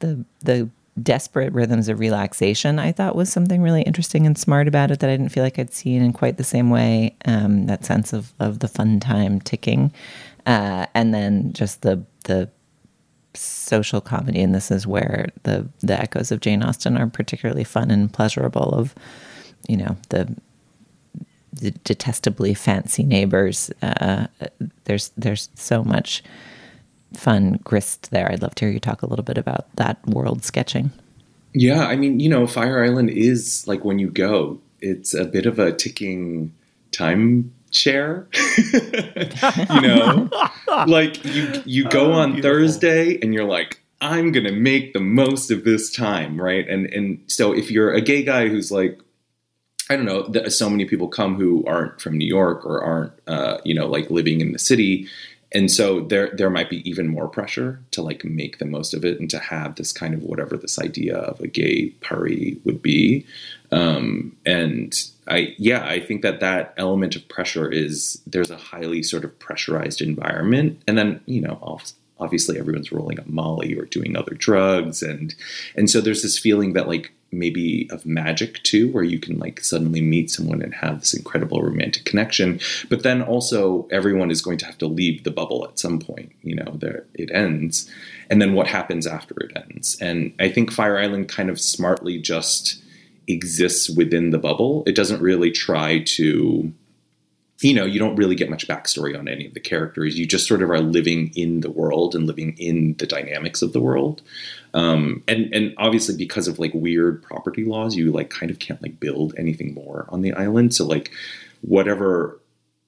[0.00, 0.68] the the
[1.02, 5.10] desperate rhythms of relaxation, I thought was something really interesting and smart about it that
[5.10, 7.14] I didn't feel like I'd seen in quite the same way.
[7.24, 9.92] Um, that sense of, of the fun time ticking.
[10.46, 12.48] Uh, and then just the the
[13.34, 17.90] social comedy, and this is where the the echoes of Jane Austen are particularly fun
[17.90, 18.70] and pleasurable.
[18.70, 18.94] Of
[19.68, 20.34] you know the,
[21.52, 23.70] the detestably fancy neighbors.
[23.82, 24.28] Uh,
[24.84, 26.22] there's there's so much
[27.16, 28.30] fun grist there.
[28.30, 30.90] I'd love to hear you talk a little bit about that world sketching.
[31.52, 35.46] Yeah, I mean, you know, Fire Island is like when you go, it's a bit
[35.46, 36.52] of a ticking
[36.92, 38.28] time chair.
[38.74, 40.28] you know,
[40.86, 42.50] like you you go oh, on beautiful.
[42.50, 46.68] Thursday and you're like, I'm gonna make the most of this time, right?
[46.68, 49.00] And and so if you're a gay guy who's like,
[49.88, 53.58] I don't know, so many people come who aren't from New York or aren't, uh,
[53.64, 55.08] you know, like living in the city,
[55.52, 59.04] and so there there might be even more pressure to like make the most of
[59.04, 62.82] it and to have this kind of whatever this idea of a gay party would
[62.82, 63.26] be.
[63.72, 64.94] Um, and
[65.28, 69.36] i yeah i think that that element of pressure is there's a highly sort of
[69.40, 70.80] pressurized environment.
[70.86, 71.80] And then you know
[72.18, 75.02] obviously everyone's rolling up molly or doing other drugs.
[75.02, 75.34] And
[75.76, 79.62] and so there's this feeling that like maybe of magic too, where you can like
[79.62, 82.60] suddenly meet someone and have this incredible romantic connection.
[82.88, 86.32] But then also everyone is going to have to leave the bubble at some point.
[86.42, 87.90] You know, there it ends,
[88.30, 89.96] and then what happens after it ends?
[90.00, 92.82] And I think Fire Island kind of smartly just
[93.28, 94.82] exists within the bubble.
[94.86, 96.72] It doesn't really try to
[97.60, 100.18] you know, you don't really get much backstory on any of the characters.
[100.18, 103.72] You just sort of are living in the world and living in the dynamics of
[103.72, 104.22] the world.
[104.74, 108.82] Um, and and obviously because of like weird property laws, you like kind of can't
[108.82, 110.74] like build anything more on the island.
[110.74, 111.10] So like
[111.62, 112.38] whatever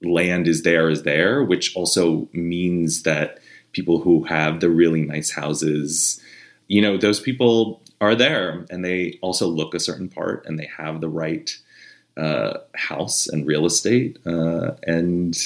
[0.03, 3.39] land is there is there, which also means that
[3.73, 6.21] people who have the really nice houses.
[6.69, 10.69] You know, those people are there and they also look a certain part and they
[10.77, 11.57] have the right
[12.19, 14.19] uh, house and real estate.
[14.27, 15.37] Uh, and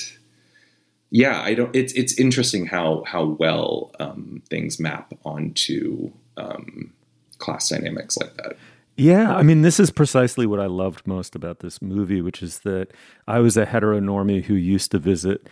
[1.10, 1.74] yeah, I don't.
[1.76, 6.92] It's it's interesting how how well um, things map onto um,
[7.38, 8.56] class dynamics like that.
[8.96, 12.60] Yeah, I mean, this is precisely what I loved most about this movie, which is
[12.60, 12.88] that
[13.26, 15.48] I was a heteronormie who used to visit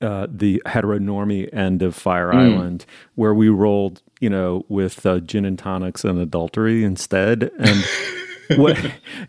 [0.00, 2.36] uh, the heteronormie end of Fire mm.
[2.36, 7.84] Island, where we rolled, you know, with uh, gin and tonics and adultery instead, and.
[8.56, 8.78] what,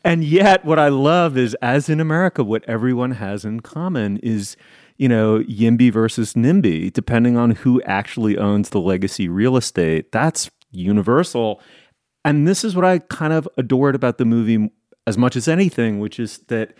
[0.03, 4.57] and yet, what I love is, as in America, what everyone has in common is,
[4.97, 10.11] you know, YIMBY versus NIMBY, depending on who actually owns the legacy real estate.
[10.11, 11.61] That's universal.
[12.25, 14.69] And this is what I kind of adored about the movie
[15.05, 16.73] as much as anything, which is that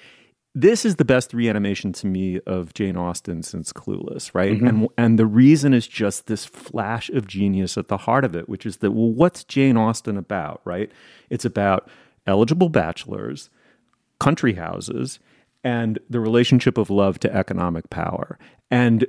[0.60, 4.54] this is the best reanimation to me of Jane Austen since Clueless, right?
[4.54, 4.68] Mm-hmm.
[4.68, 8.50] And and the reason is just this flash of genius at the heart of it,
[8.50, 10.92] which is that well, what's Jane Austen about, right?
[11.30, 11.90] It's about
[12.28, 13.50] eligible bachelors,
[14.20, 15.20] country houses,
[15.64, 18.38] and the relationship of love to economic power.
[18.70, 19.06] And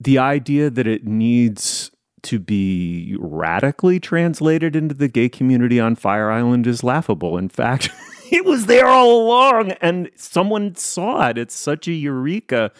[0.00, 1.90] the idea that it needs
[2.22, 7.36] to be radically translated into the gay community on Fire Island is laughable.
[7.38, 7.90] In fact,
[8.30, 11.38] it was there all along and someone saw it.
[11.38, 12.72] It's such a eureka.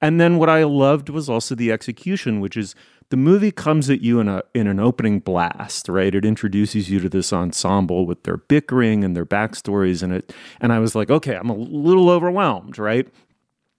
[0.00, 2.74] And then what I loved was also the execution, which is
[3.12, 6.14] the movie comes at you in a in an opening blast, right?
[6.14, 10.72] It introduces you to this ensemble with their bickering and their backstories and it and
[10.72, 13.06] I was like, okay, I'm a little overwhelmed, right?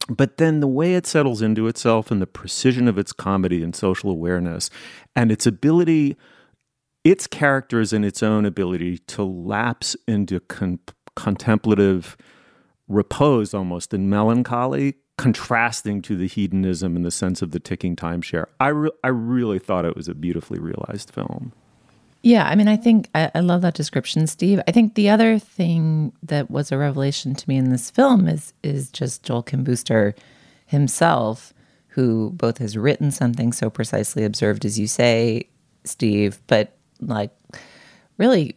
[0.08, 3.76] But then the way it settles into itself and the precision of its comedy and
[3.76, 4.70] social awareness
[5.16, 6.16] and its ability
[7.04, 10.78] its characters and its own ability to lapse into con-
[11.16, 12.16] contemplative
[12.88, 18.46] repose almost and melancholy contrasting to the hedonism and the sense of the ticking timeshare.
[18.60, 21.54] I re- I really thought it was a beautifully realized film.
[22.24, 24.62] Yeah, I mean, I think I, I, love that description, Steve.
[24.66, 28.54] I think the other thing that was a revelation to me in this film is
[28.64, 30.16] is just Joel Kim Booster
[30.66, 31.54] himself,
[31.88, 35.48] who both has written something so precisely observed as you say,
[35.84, 37.32] Steve, but like
[38.18, 38.56] really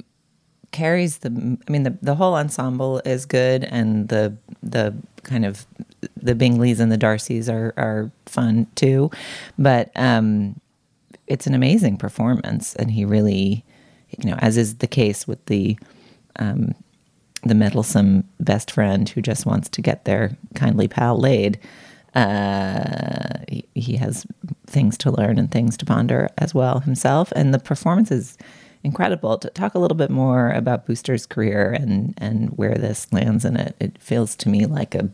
[0.70, 4.94] carries the I mean the the whole ensemble is good and the the
[5.26, 5.66] kind of
[6.16, 9.10] the Bingleys and the Darcys are are fun too.
[9.58, 10.60] But um
[11.26, 13.64] it's an amazing performance and he really
[14.16, 15.78] you know, as is the case with the
[16.38, 16.74] um
[17.42, 21.58] the meddlesome best friend who just wants to get their kindly pal laid.
[22.14, 24.26] Uh, he, he has
[24.66, 28.38] things to learn and things to ponder as well himself, and the performance is
[28.86, 29.36] incredible.
[29.38, 33.56] To talk a little bit more about Booster's career and and where this lands in
[33.56, 35.10] it, it feels to me like a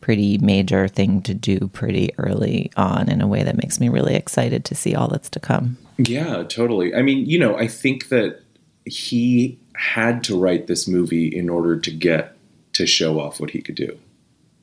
[0.00, 4.14] pretty major thing to do pretty early on in a way that makes me really
[4.14, 5.78] excited to see all that's to come.
[5.96, 6.94] Yeah, totally.
[6.94, 8.40] I mean, you know, I think that
[8.84, 12.36] he had to write this movie in order to get
[12.74, 13.98] to show off what he could do.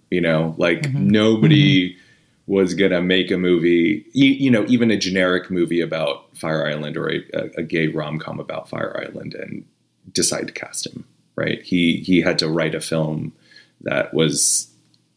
[0.10, 1.08] You know, like mm-hmm.
[1.08, 2.01] nobody mm-hmm
[2.48, 6.68] was going to make a movie, you, you, know, even a generic movie about Fire
[6.68, 7.22] Island or a,
[7.58, 9.66] a gay rom com about Fire Island and
[10.12, 11.62] decide to cast him, right?
[11.62, 13.34] He, he had to write a film
[13.82, 14.70] that was,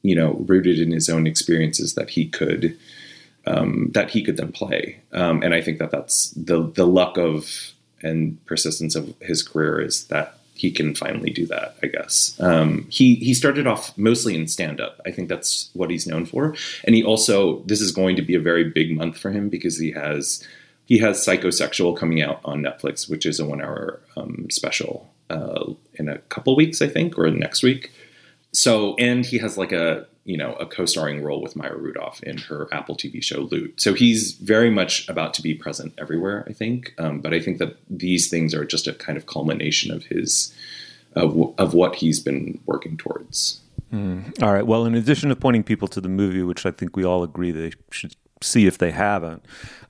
[0.03, 2.79] you know, rooted in his own experiences that he could,
[3.47, 5.01] um, that he could then play.
[5.13, 9.81] Um, and I think that that's the, the luck of and persistence of his career
[9.81, 11.77] is that he can finally do that.
[11.83, 15.01] I guess um, he he started off mostly in stand up.
[15.05, 18.35] I think that's what he's known for, and he also this is going to be
[18.35, 20.47] a very big month for him because he has
[20.87, 25.73] he has Psychosexual coming out on Netflix, which is a one hour um, special uh,
[25.95, 27.93] in a couple weeks, I think, or next week.
[28.55, 32.39] So and he has like a you know, a co-starring role with Maya Rudolph in
[32.39, 33.81] her Apple TV show Loot.
[33.81, 36.95] So he's very much about to be present everywhere, I think.
[36.99, 40.55] Um, but I think that these things are just a kind of culmination of his
[41.15, 43.61] of, of what he's been working towards.
[43.93, 44.43] Mm.
[44.43, 44.67] All right.
[44.67, 47.53] Well, in addition to pointing people to the movie, which I think we all agree
[47.53, 49.45] they should see if they haven't,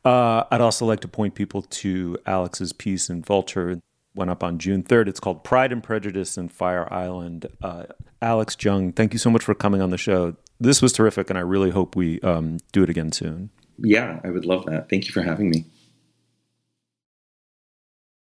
[0.04, 3.80] uh, I'd also like to point people to Alex's piece in Vulture
[4.14, 5.08] went up on June 3rd.
[5.08, 7.46] It's called Pride and Prejudice in Fire Island.
[7.62, 7.84] Uh,
[8.24, 10.34] Alex Jung, thank you so much for coming on the show.
[10.58, 13.50] This was terrific, and I really hope we um, do it again soon.
[13.78, 14.88] Yeah, I would love that.
[14.88, 15.66] Thank you for having me.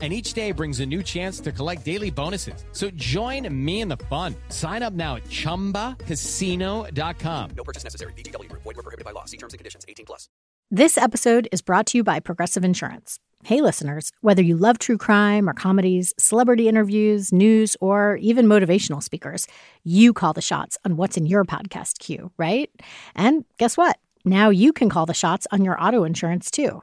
[0.00, 2.66] and each day brings a new chance to collect daily bonuses.
[2.72, 4.34] So join me in the fun.
[4.50, 7.50] Sign up now at chumbacasino.com.
[7.56, 8.12] No purchase necessary.
[8.12, 8.64] VGW Group.
[8.64, 9.24] Void were prohibited by law.
[9.24, 9.86] See terms and conditions.
[9.88, 10.28] 18 plus.
[10.70, 13.18] This episode is brought to you by Progressive Insurance.
[13.44, 19.00] Hey, listeners, whether you love true crime or comedies, celebrity interviews, news, or even motivational
[19.00, 19.46] speakers,
[19.84, 22.68] you call the shots on what's in your podcast queue, right?
[23.14, 23.98] And guess what?
[24.24, 26.82] Now you can call the shots on your auto insurance too.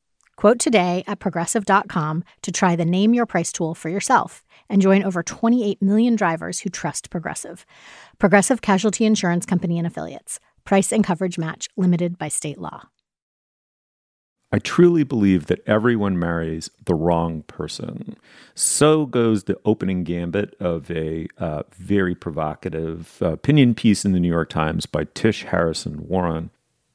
[0.41, 5.03] Quote today at progressive.com to try the Name Your Price tool for yourself and join
[5.03, 7.63] over 28 million drivers who trust Progressive.
[8.17, 10.39] Progressive Casualty Insurance Company and Affiliates.
[10.65, 12.89] Price and coverage match limited by state law.
[14.51, 18.17] I truly believe that everyone marries the wrong person.
[18.55, 24.19] So goes the opening gambit of a uh, very provocative uh, opinion piece in the
[24.19, 26.49] New York Times by Tish Harrison Warren.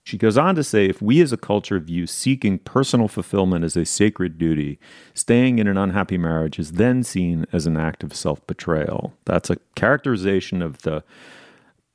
[0.06, 3.76] She goes on to say if we as a culture view seeking personal fulfillment as
[3.76, 4.78] a sacred duty,
[5.14, 9.14] staying in an unhappy marriage is then seen as an act of self betrayal.
[9.24, 11.02] That's a characterization of the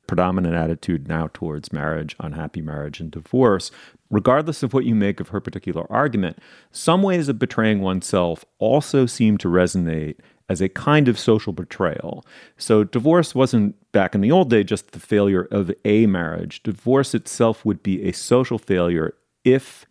[0.06, 3.70] predominant attitude now towards marriage, unhappy marriage, and divorce.
[4.10, 6.38] Regardless of what you make of her particular argument,
[6.70, 10.16] some ways of betraying oneself also seem to resonate
[10.52, 12.24] as a kind of social betrayal.
[12.58, 16.62] So, divorce wasn't back in the old day just the failure of a marriage.
[16.62, 19.86] Divorce itself would be a social failure if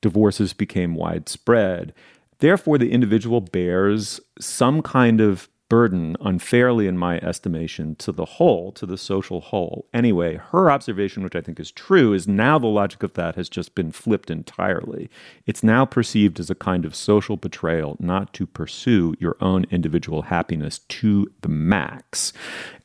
[0.00, 1.92] divorces became widespread.
[2.38, 8.72] Therefore, the individual bears some kind of burden unfairly, in my estimation, to the whole,
[8.72, 9.86] to the social whole.
[9.92, 13.48] Anyway, her observation, which I think is true, is now the logic of that has
[13.48, 15.10] just been flipped entirely.
[15.46, 20.22] It's now perceived as a kind of social betrayal not to pursue your own individual
[20.22, 22.32] happiness to the max.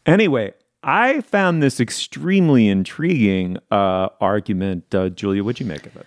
[0.06, 0.54] Anyway,
[0.84, 4.94] I found this extremely intriguing uh, argument.
[4.94, 6.06] Uh, Julia, what'd you make of it?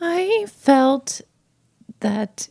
[0.00, 1.22] I felt
[2.00, 2.48] that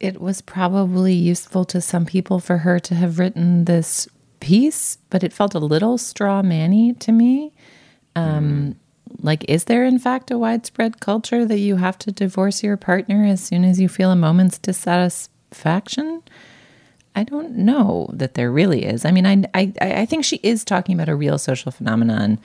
[0.00, 4.08] it was probably useful to some people for her to have written this
[4.40, 7.52] piece, but it felt a little straw manny to me.
[8.16, 8.76] Um,
[9.22, 13.24] like, is there in fact a widespread culture that you have to divorce your partner
[13.24, 16.22] as soon as you feel a moment's dissatisfaction?
[17.16, 19.04] I don't know that there really is.
[19.04, 22.38] I mean, I, I, I think she is talking about a real social phenomenon,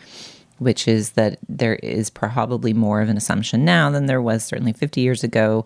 [0.59, 4.73] which is that there is probably more of an assumption now than there was certainly
[4.73, 5.65] 50 years ago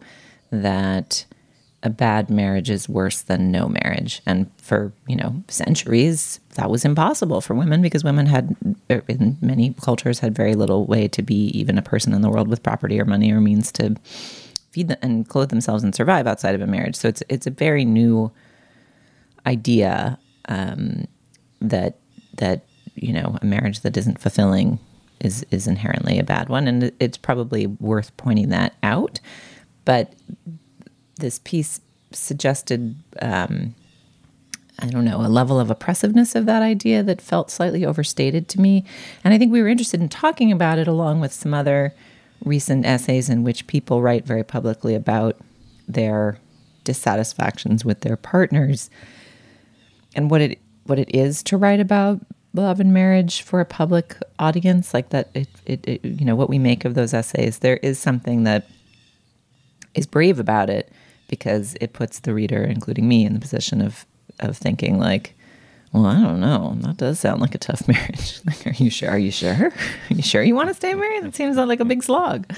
[0.52, 1.26] that
[1.84, 4.22] a bad marriage is worse than no marriage.
[4.26, 8.56] And for, you know, centuries, that was impossible for women because women had,
[8.90, 12.48] in many cultures, had very little way to be even a person in the world
[12.48, 13.96] with property or money or means to
[14.72, 16.96] feed them and clothe themselves and survive outside of a marriage.
[16.96, 18.32] So it's it's a very new
[19.46, 20.18] idea
[20.48, 21.06] um,
[21.60, 22.00] that
[22.38, 22.66] that
[22.96, 24.80] you know a marriage that isn't fulfilling
[25.20, 29.20] is is inherently a bad one, and it's probably worth pointing that out.
[29.86, 30.14] But
[31.18, 31.80] this piece
[32.12, 33.76] suggested um,
[34.80, 38.62] I don't know, a level of oppressiveness of that idea that felt slightly overstated to
[38.62, 38.84] me.
[39.24, 41.94] And I think we were interested in talking about it along with some other
[42.44, 45.38] recent essays in which people write very publicly about
[45.88, 46.40] their
[46.84, 48.90] dissatisfactions with their partners
[50.16, 52.20] and what it what it is to write about
[52.54, 56.50] love and marriage for a public audience like that it, it, it you know what
[56.50, 58.68] we make of those essays there is something that
[59.96, 60.92] is brave about it
[61.34, 64.06] because it puts the reader, including me, in the position of
[64.40, 65.34] of thinking like,
[65.92, 66.76] well, I don't know.
[66.82, 68.40] That does sound like a tough marriage.
[68.68, 69.10] are you sure?
[69.10, 69.72] Are you sure?
[69.72, 71.24] Are you sure you want to stay married?
[71.24, 72.54] That seems like a big slog.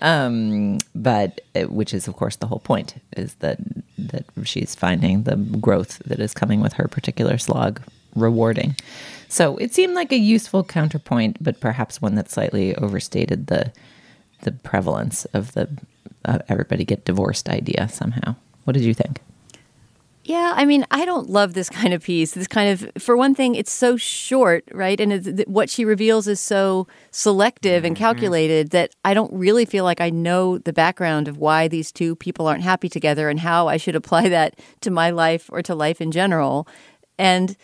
[0.00, 3.58] Um, but it, which is, of course, the whole point is that
[3.98, 7.80] that she's finding the growth that is coming with her particular slog
[8.14, 8.76] rewarding.
[9.28, 13.72] So it seemed like a useful counterpoint, but perhaps one that slightly overstated the
[14.42, 15.68] the prevalence of the
[16.24, 18.34] uh, everybody get divorced idea somehow.
[18.64, 19.20] What did you think?
[20.24, 22.32] Yeah, I mean, I don't love this kind of piece.
[22.32, 25.00] This kind of, for one thing, it's so short, right?
[25.00, 28.04] And what she reveals is so selective and mm-hmm.
[28.04, 32.14] calculated that I don't really feel like I know the background of why these two
[32.14, 35.74] people aren't happy together and how I should apply that to my life or to
[35.74, 36.68] life in general.
[37.18, 37.56] And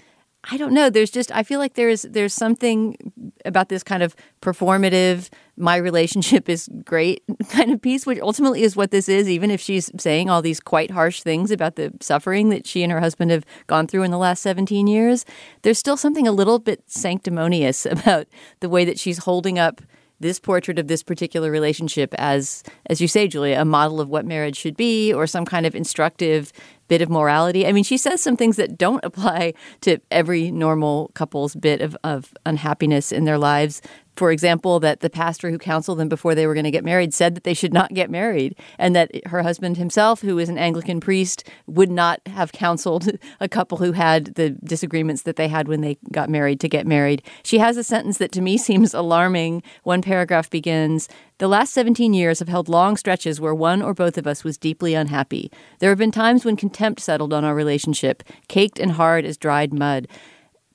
[0.45, 0.89] I don't know.
[0.89, 2.97] There's just I feel like there's there's something
[3.45, 8.76] about this kind of performative my relationship is great kind of piece, which ultimately is
[8.76, 12.51] what this is, even if she's saying all these quite harsh things about the suffering
[12.51, 15.24] that she and her husband have gone through in the last 17 years.
[15.62, 18.28] There's still something a little bit sanctimonious about
[18.61, 19.82] the way that she's holding up
[20.20, 24.26] this portrait of this particular relationship as as you say julia a model of what
[24.26, 26.53] marriage should be or some kind of instructive
[26.89, 27.66] bit of morality.
[27.66, 31.97] I mean she says some things that don't apply to every normal couple's bit of,
[32.05, 33.80] of unhappiness in their lives
[34.18, 37.14] for example, that the pastor who counseled them before they were going to get married
[37.14, 40.58] said that they should not get married, and that her husband himself, who is an
[40.58, 43.08] Anglican priest, would not have counseled
[43.40, 46.84] a couple who had the disagreements that they had when they got married to get
[46.84, 47.22] married.
[47.44, 49.62] She has a sentence that to me seems alarming.
[49.84, 51.08] One paragraph begins
[51.38, 54.58] The last 17 years have held long stretches where one or both of us was
[54.58, 55.52] deeply unhappy.
[55.78, 59.72] There have been times when contempt settled on our relationship, caked and hard as dried
[59.72, 60.08] mud.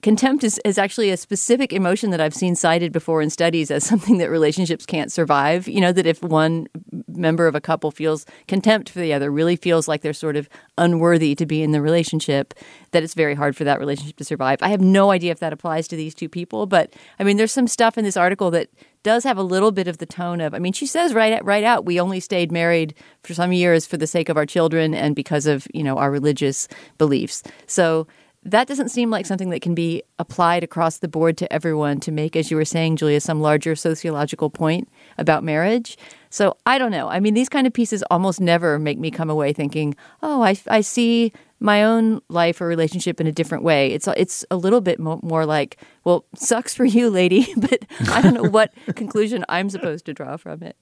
[0.03, 3.85] Contempt is, is actually a specific emotion that I've seen cited before in studies as
[3.87, 5.67] something that relationships can't survive.
[5.67, 6.67] You know, that if one
[7.07, 10.49] member of a couple feels contempt for the other, really feels like they're sort of
[10.77, 12.53] unworthy to be in the relationship,
[12.91, 14.59] that it's very hard for that relationship to survive.
[14.61, 17.53] I have no idea if that applies to these two people, but I mean, there's
[17.53, 18.69] some stuff in this article that
[19.03, 21.63] does have a little bit of the tone of, I mean, she says right, right
[21.63, 25.15] out, we only stayed married for some years for the sake of our children and
[25.15, 27.43] because of, you know, our religious beliefs.
[27.67, 28.07] So,
[28.45, 32.11] that doesn't seem like something that can be applied across the board to everyone to
[32.11, 35.97] make, as you were saying, Julia, some larger sociological point about marriage.
[36.29, 37.07] So I don't know.
[37.07, 40.57] I mean, these kind of pieces almost never make me come away thinking, oh, I,
[40.67, 43.91] I see my own life or relationship in a different way.
[43.91, 48.21] It's it's a little bit mo- more like, well, sucks for you, lady, but I
[48.21, 50.75] don't know what conclusion I'm supposed to draw from it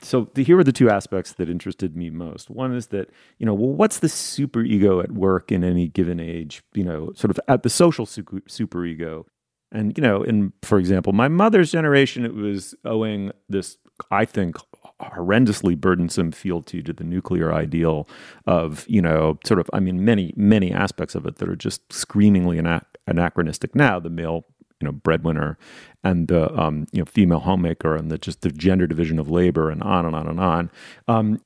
[0.00, 2.50] so the, here are the two aspects that interested me most.
[2.50, 6.20] One is that you know, well, what's the super ego at work in any given
[6.20, 6.62] age?
[6.74, 9.26] You know, sort of at the social super, ego,
[9.72, 13.78] and you know, in for example, my mother's generation, it was owing this,
[14.10, 14.56] I think,
[15.00, 18.08] horrendously burdensome fealty to the nuclear ideal
[18.46, 21.92] of you know, sort of, I mean, many many aspects of it that are just
[21.92, 22.60] screamingly
[23.06, 23.98] anachronistic now.
[23.98, 24.44] The male
[24.80, 25.58] you know breadwinner
[26.04, 29.70] and the um, you know female homemaker and the just the gender division of labor
[29.70, 30.70] and on and on and on.
[31.06, 31.40] Um,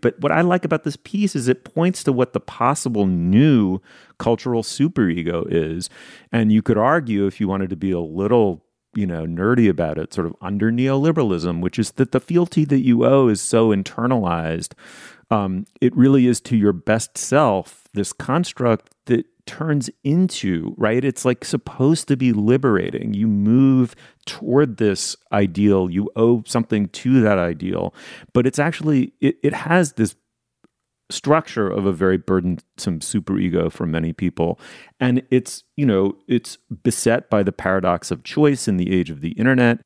[0.00, 3.80] but what I like about this piece is it points to what the possible new
[4.18, 5.90] cultural superego is,
[6.32, 8.64] and you could argue if you wanted to be a little
[8.94, 12.80] you know nerdy about it, sort of under neoliberalism, which is that the fealty that
[12.80, 14.72] you owe is so internalized.
[15.32, 21.04] Um, it really is to your best self this construct that turns into, right?
[21.04, 23.14] It's like supposed to be liberating.
[23.14, 23.96] You move
[24.26, 27.92] toward this ideal, you owe something to that ideal,
[28.32, 30.14] but it's actually, it, it has this
[31.10, 34.60] structure of a very burdensome superego for many people
[35.00, 39.20] and it's you know it's beset by the paradox of choice in the age of
[39.20, 39.80] the internet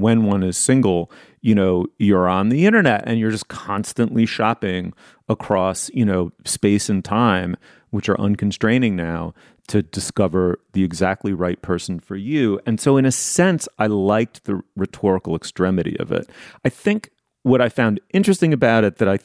[0.00, 4.92] when one is single, you know, you're on the internet and you're just constantly shopping
[5.28, 7.56] across, you know, space and time,
[7.94, 9.32] which are unconstraining now
[9.68, 12.58] to discover the exactly right person for you.
[12.66, 16.28] And so in a sense, I liked the rhetorical extremity of it.
[16.64, 17.10] I think
[17.44, 19.20] what I found interesting about it that I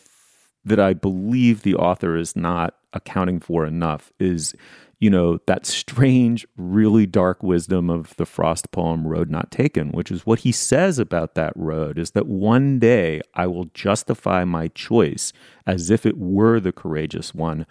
[0.65, 4.53] that I believe the author is not accounting for enough is
[4.99, 10.11] you know, that strange, really dark wisdom of the Frost poem Road Not Taken, which
[10.11, 14.67] is what he says about that road is that one day I will justify my
[14.69, 15.31] choice
[15.65, 17.65] as if it were the courageous one,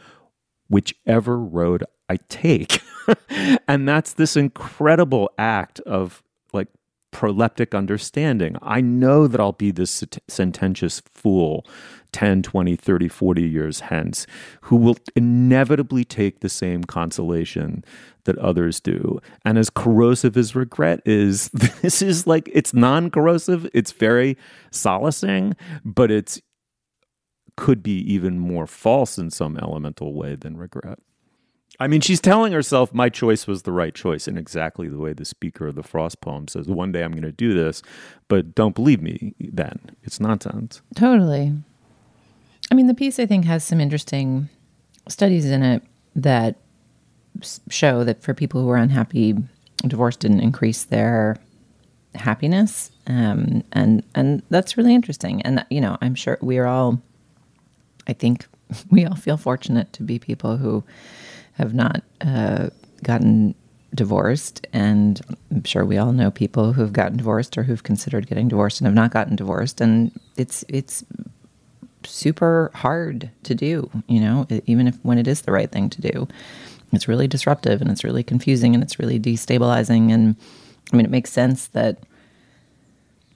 [0.68, 2.80] whichever road I take.
[3.68, 6.68] and that's this incredible act of like
[7.12, 8.56] proleptic understanding.
[8.62, 11.66] I know that I'll be this sententious fool
[12.12, 14.26] 10, 20, 30, 40 years hence
[14.62, 17.84] who will inevitably take the same consolation
[18.24, 19.20] that others do.
[19.44, 21.48] And as corrosive as regret is,
[21.82, 24.36] this is like it's non-corrosive, it's very
[24.70, 26.40] solacing, but it's
[27.58, 30.98] could be even more false in some elemental way than regret.
[31.80, 35.12] I mean, she's telling herself my choice was the right choice in exactly the way
[35.12, 37.82] the speaker of the Frost poem says, one day I'm going to do this,
[38.28, 39.78] but don't believe me then.
[40.02, 40.82] It's nonsense.
[40.94, 41.52] Totally.
[42.70, 44.48] I mean, the piece I think has some interesting
[45.08, 45.82] studies in it
[46.16, 46.56] that
[47.70, 49.36] show that for people who are unhappy,
[49.86, 51.36] divorce didn't increase their
[52.14, 52.90] happiness.
[53.06, 55.42] Um, and, and that's really interesting.
[55.42, 57.00] And, you know, I'm sure we are all,
[58.08, 58.46] I think
[58.90, 60.84] we all feel fortunate to be people who,
[61.58, 62.70] have not uh,
[63.02, 63.54] gotten
[63.94, 64.66] divorced.
[64.72, 68.80] And I'm sure we all know people who've gotten divorced or who've considered getting divorced
[68.80, 69.80] and have not gotten divorced.
[69.80, 71.04] And it's it's
[72.04, 76.00] super hard to do, you know, even if when it is the right thing to
[76.00, 76.28] do.
[76.92, 80.12] it's really disruptive and it's really confusing and it's really destabilizing.
[80.12, 80.36] And
[80.92, 81.98] I mean, it makes sense that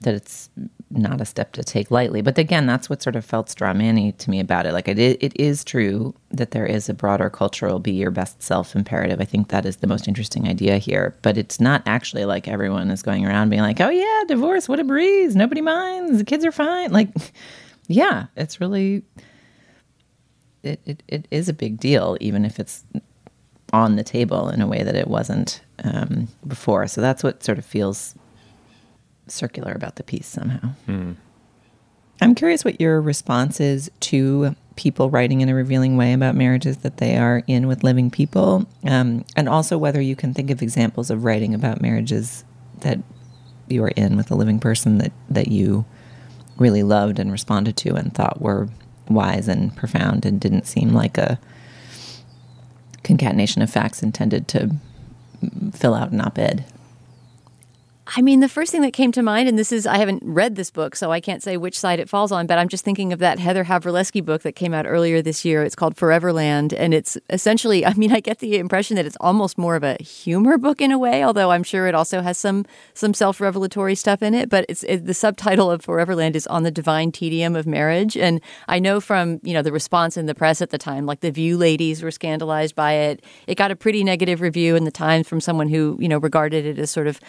[0.01, 0.49] that it's
[0.95, 2.21] not a step to take lightly.
[2.21, 4.73] But again, that's what sort of felt strawmanny to me about it.
[4.73, 8.75] Like it, it is true that there is a broader cultural be your best self
[8.75, 9.19] imperative.
[9.19, 11.15] I think that is the most interesting idea here.
[11.21, 14.79] But it's not actually like everyone is going around being like, "Oh yeah, divorce, what
[14.79, 17.09] a breeze, nobody minds, the kids are fine." Like,
[17.87, 19.03] yeah, it's really
[20.63, 22.83] it, it, it is a big deal, even if it's
[23.73, 26.87] on the table in a way that it wasn't um, before.
[26.87, 28.15] So that's what sort of feels
[29.27, 30.71] circular about the piece somehow.
[30.87, 31.15] Mm.
[32.21, 36.77] I'm curious what your response is to people writing in a revealing way about marriages
[36.77, 40.61] that they are in with living people, um, and also whether you can think of
[40.61, 42.43] examples of writing about marriages
[42.79, 42.99] that
[43.67, 45.85] you are in with a living person that, that you
[46.57, 48.69] really loved and responded to and thought were
[49.09, 51.39] wise and profound and didn't seem like a
[53.03, 54.75] concatenation of facts intended to
[55.73, 56.65] fill out an op ed.
[58.05, 60.55] I mean, the first thing that came to mind, and this is, I haven't read
[60.55, 63.13] this book, so I can't say which side it falls on, but I'm just thinking
[63.13, 65.63] of that Heather Havrilesky book that came out earlier this year.
[65.63, 66.73] It's called Foreverland.
[66.73, 69.95] And it's essentially, I mean, I get the impression that it's almost more of a
[70.03, 73.95] humor book in a way, although I'm sure it also has some some self revelatory
[73.95, 74.49] stuff in it.
[74.49, 78.17] But it's it, the subtitle of Foreverland is On the Divine Tedium of Marriage.
[78.17, 81.21] And I know from, you know, the response in the press at the time, like
[81.21, 83.23] the View ladies were scandalized by it.
[83.47, 86.65] It got a pretty negative review in the Times from someone who, you know, regarded
[86.65, 87.19] it as sort of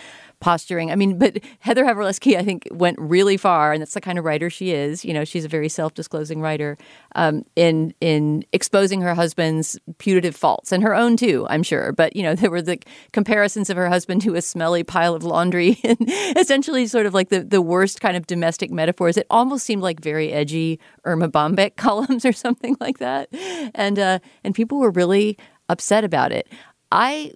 [0.41, 0.91] posturing.
[0.91, 4.25] I mean, but Heather Havrilesky, I think, went really far, and that's the kind of
[4.25, 5.05] writer she is.
[5.05, 6.77] You know, she's a very self-disclosing writer
[7.15, 11.47] um, in in exposing her husband's putative faults and her own too.
[11.49, 12.79] I'm sure, but you know, there were the
[13.13, 15.99] comparisons of her husband to a smelly pile of laundry, and
[16.37, 19.17] essentially, sort of like the the worst kind of domestic metaphors.
[19.17, 23.29] It almost seemed like very edgy Erma Bombeck columns or something like that,
[23.75, 26.49] and uh, and people were really upset about it.
[26.93, 27.33] I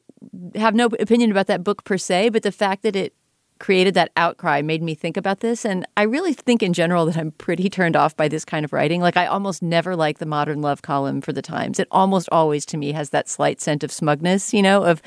[0.55, 3.15] have no opinion about that book per se, but the fact that it
[3.59, 5.65] created that outcry made me think about this.
[5.65, 8.73] And I really think in general that I'm pretty turned off by this kind of
[8.73, 9.01] writing.
[9.01, 11.81] Like, I almost never like the modern love column for the Times.
[11.81, 15.03] It almost always, to me, has that slight scent of smugness, you know, of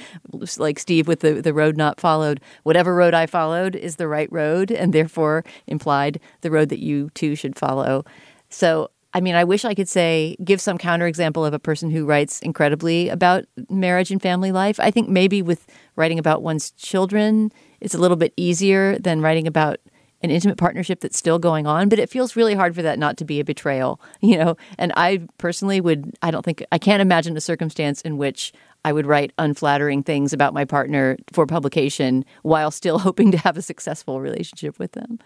[0.58, 2.42] like Steve with the, the road not followed.
[2.64, 7.10] Whatever road I followed is the right road, and therefore implied the road that you
[7.14, 8.04] too should follow.
[8.50, 12.06] So I mean, I wish I could say, give some counterexample of a person who
[12.06, 14.80] writes incredibly about marriage and family life.
[14.80, 17.52] I think maybe with writing about one's children,
[17.82, 19.80] it's a little bit easier than writing about
[20.24, 23.18] an intimate partnership that's still going on, but it feels really hard for that not
[23.18, 24.56] to be a betrayal, you know?
[24.78, 28.54] And I personally would, I don't think, I can't imagine a circumstance in which
[28.86, 33.58] I would write unflattering things about my partner for publication while still hoping to have
[33.58, 35.20] a successful relationship with them.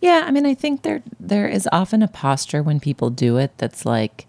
[0.00, 3.52] Yeah, I mean, I think there there is often a posture when people do it
[3.58, 4.26] that's like,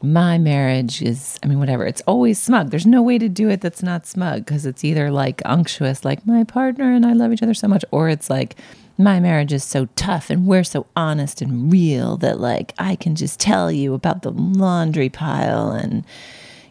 [0.00, 1.84] my marriage is, I mean, whatever.
[1.84, 2.70] It's always smug.
[2.70, 6.24] There's no way to do it that's not smug because it's either like unctuous, like
[6.24, 8.54] my partner and I love each other so much, or it's like
[8.96, 13.14] my marriage is so tough and we're so honest and real that like I can
[13.14, 16.04] just tell you about the laundry pile and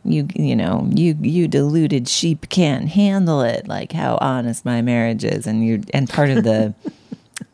[0.03, 5.23] you you know you you deluded sheep can't handle it like how honest my marriage
[5.23, 6.73] is and you and part of the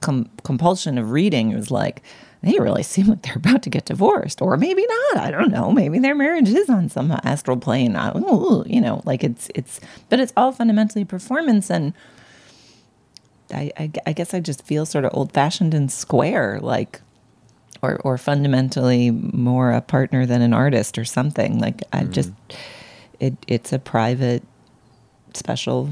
[0.03, 2.03] com- compulsion of reading was like
[2.43, 5.71] they really seem like they're about to get divorced or maybe not i don't know
[5.71, 9.79] maybe their marriage is on some astral plane Ooh, you know like it's it's
[10.09, 11.93] but it's all fundamentally performance and
[13.51, 17.01] I, I, I guess i just feel sort of old fashioned and square like
[17.81, 22.11] or or fundamentally more a partner than an artist or something like i mm-hmm.
[22.11, 22.31] just
[23.19, 24.43] it it's a private
[25.33, 25.89] special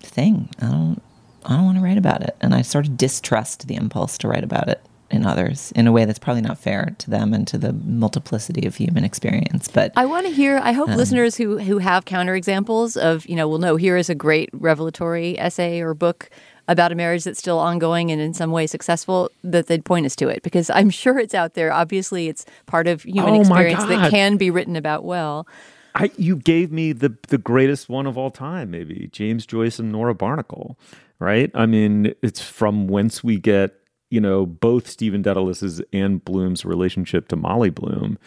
[0.00, 1.02] thing i don't
[1.44, 2.36] I don't want to write about it.
[2.40, 4.80] And I sort of distrust the impulse to write about it
[5.10, 8.66] in others in a way that's probably not fair to them and to the multiplicity
[8.66, 9.68] of human experience.
[9.68, 10.60] But I want to hear.
[10.62, 14.10] I hope um, listeners who who have counterexamples of you know well, no, here is
[14.10, 16.30] a great revelatory essay or book
[16.66, 20.14] about a marriage that's still ongoing and in some way successful that they'd point us
[20.16, 21.72] to it because I'm sure it's out there.
[21.72, 25.46] Obviously, it's part of human oh experience that can be written about well.
[25.94, 29.90] I, you gave me the the greatest one of all time, maybe James Joyce and
[29.90, 30.76] Nora Barnacle
[31.18, 31.50] right?
[31.54, 33.74] I mean, it's from whence we get
[34.10, 38.18] you know both Stephen Dedalus's and Bloom's relationship to Molly Bloom,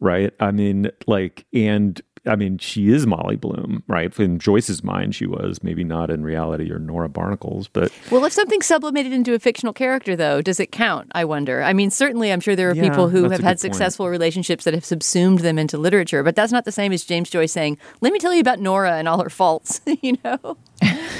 [0.00, 0.32] right?
[0.40, 4.16] I mean, like, and I mean, she is Molly Bloom, right?
[4.18, 8.32] In Joyce's mind, she was maybe not in reality or Nora Barnacle's, but well, if
[8.32, 11.10] something's sublimated into a fictional character, though, does it count?
[11.14, 11.62] I wonder.
[11.62, 14.12] I mean, certainly, I'm sure there are yeah, people who have had successful point.
[14.12, 17.52] relationships that have subsumed them into literature, but that's not the same as James Joyce
[17.52, 20.56] saying, "Let me tell you about Nora and all her faults." you know.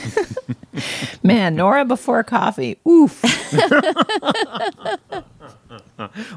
[1.22, 2.78] Man, Nora before coffee.
[2.86, 3.22] Oof.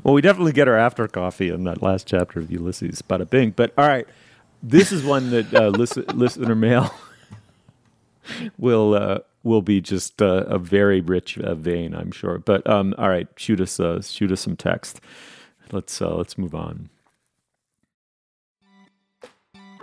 [0.03, 3.01] well, we definitely get her after coffee in that last chapter of Ulysses.
[3.01, 3.51] Bada bing.
[3.51, 4.07] But all right.
[4.61, 6.91] This is one that uh, listen, listener mail
[8.57, 12.39] will uh, will be just uh, a very rich uh, vein, I'm sure.
[12.39, 14.99] But um, all right, shoot us uh, shoot us some text.
[15.71, 16.89] Let's uh, let's move on.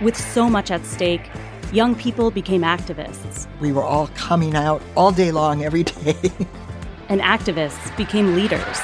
[0.00, 1.28] With so much at stake,
[1.74, 3.46] young people became activists.
[3.60, 6.16] We were all coming out all day long, every day.
[7.10, 8.78] and activists became leaders.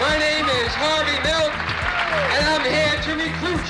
[0.00, 1.52] My name is Harvey Milk,
[2.36, 3.66] and I'm here to recruit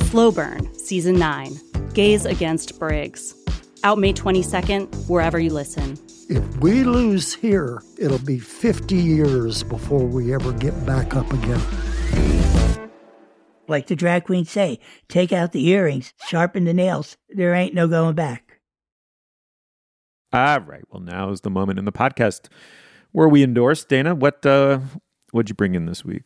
[0.00, 0.06] you.
[0.06, 1.60] Slow Burn, Season 9
[1.94, 3.36] Gays Against Briggs.
[3.84, 5.96] Out May 22nd, wherever you listen.
[6.28, 11.60] If we lose here, it'll be 50 years before we ever get back up again.
[13.68, 17.16] Like the drag queens say, take out the earrings, sharpen the nails.
[17.28, 18.60] There ain't no going back.
[20.32, 20.84] All right.
[20.90, 22.48] Well, now is the moment in the podcast
[23.12, 24.14] where we endorse Dana.
[24.14, 24.80] What uh,
[25.30, 26.24] what'd you bring in this week?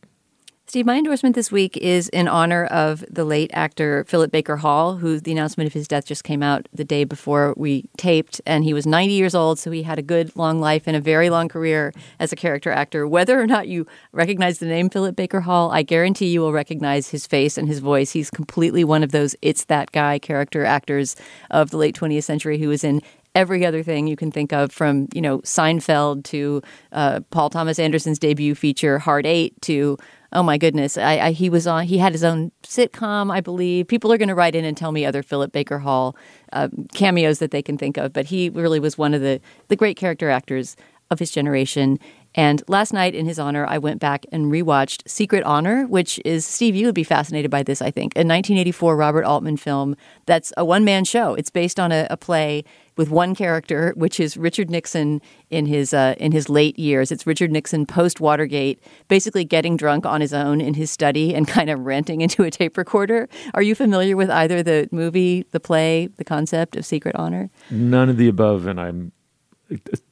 [0.65, 4.95] Steve, my endorsement this week is in honor of the late actor Philip Baker Hall,
[4.95, 8.39] who the announcement of his death just came out the day before we taped.
[8.45, 11.01] And he was 90 years old, so he had a good long life and a
[11.01, 13.05] very long career as a character actor.
[13.05, 17.09] Whether or not you recognize the name Philip Baker Hall, I guarantee you will recognize
[17.09, 18.11] his face and his voice.
[18.11, 21.17] He's completely one of those it's that guy character actors
[21.51, 23.01] of the late 20th century who was in
[23.35, 26.61] every other thing you can think of from you know Seinfeld to
[26.91, 29.97] uh, Paul Thomas Anderson's debut feature Hard Eight to
[30.33, 31.85] oh my goodness, I, I, he was on.
[31.85, 33.87] He had his own sitcom, I believe.
[33.87, 36.15] People are going to write in and tell me other Philip Baker Hall
[36.51, 39.75] uh, cameos that they can think of, but he really was one of the the
[39.75, 40.75] great character actors
[41.11, 41.99] of his generation.
[42.35, 46.45] And last night, in his honor, I went back and rewatched Secret Honor, which is,
[46.45, 50.51] Steve, you would be fascinated by this, I think, a 1984 Robert Altman film that's
[50.57, 51.35] a one man show.
[51.35, 52.63] It's based on a, a, play
[52.95, 57.11] with one character, which is Richard Nixon in his, uh, in his late years.
[57.11, 61.47] It's Richard Nixon post Watergate, basically getting drunk on his own in his study and
[61.47, 63.29] kind of ranting into a tape recorder.
[63.53, 67.49] Are you familiar with either the movie, the play, the concept of Secret Honor?
[67.69, 69.11] None of the above, and I'm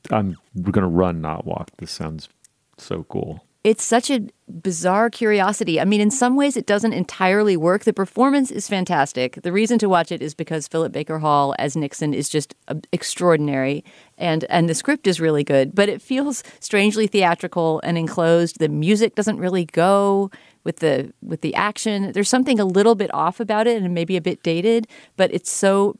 [0.09, 1.71] I'm going to run, not walk.
[1.77, 2.29] This sounds
[2.77, 3.45] so cool.
[3.63, 5.79] It's such a bizarre curiosity.
[5.79, 7.83] I mean, in some ways, it doesn't entirely work.
[7.83, 9.39] The performance is fantastic.
[9.43, 12.75] The reason to watch it is because Philip Baker Hall as Nixon is just uh,
[12.91, 13.83] extraordinary,
[14.17, 15.75] and and the script is really good.
[15.75, 18.57] But it feels strangely theatrical and enclosed.
[18.57, 20.31] The music doesn't really go
[20.63, 22.11] with the with the action.
[22.13, 24.87] There's something a little bit off about it and maybe a bit dated,
[25.17, 25.97] but it's so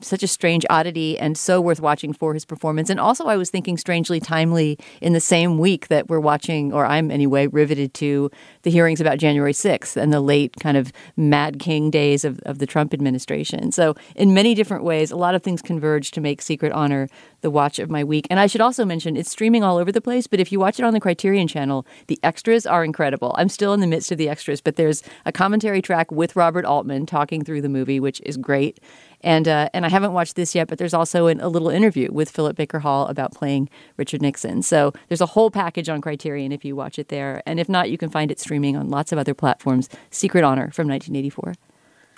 [0.00, 2.90] such a strange oddity and so worth watching for his performance.
[2.90, 6.86] And also I was thinking strangely timely in the same week that we're watching or
[6.86, 8.30] I'm anyway riveted to
[8.62, 12.58] the hearings about January 6th and the late kind of Mad King days of, of
[12.58, 13.72] the Trump administration.
[13.72, 17.08] So in many different ways, a lot of things converge to make Secret Honor
[17.40, 18.26] the watch of my week.
[18.30, 20.78] And I should also mention it's streaming all over the place, but if you watch
[20.78, 23.34] it on the Criterion channel, the extras are incredible.
[23.36, 26.64] I'm still in the midst of the extras, but there's a commentary track with Robert
[26.64, 28.80] Altman talking through the movie, which is great.
[29.24, 32.12] And uh, and I haven't watched this yet, but there's also an, a little interview
[32.12, 34.62] with Philip Baker Hall about playing Richard Nixon.
[34.62, 37.42] So there's a whole package on Criterion if you watch it there.
[37.46, 39.88] And if not, you can find it streaming on lots of other platforms.
[40.10, 41.54] Secret Honor from 1984.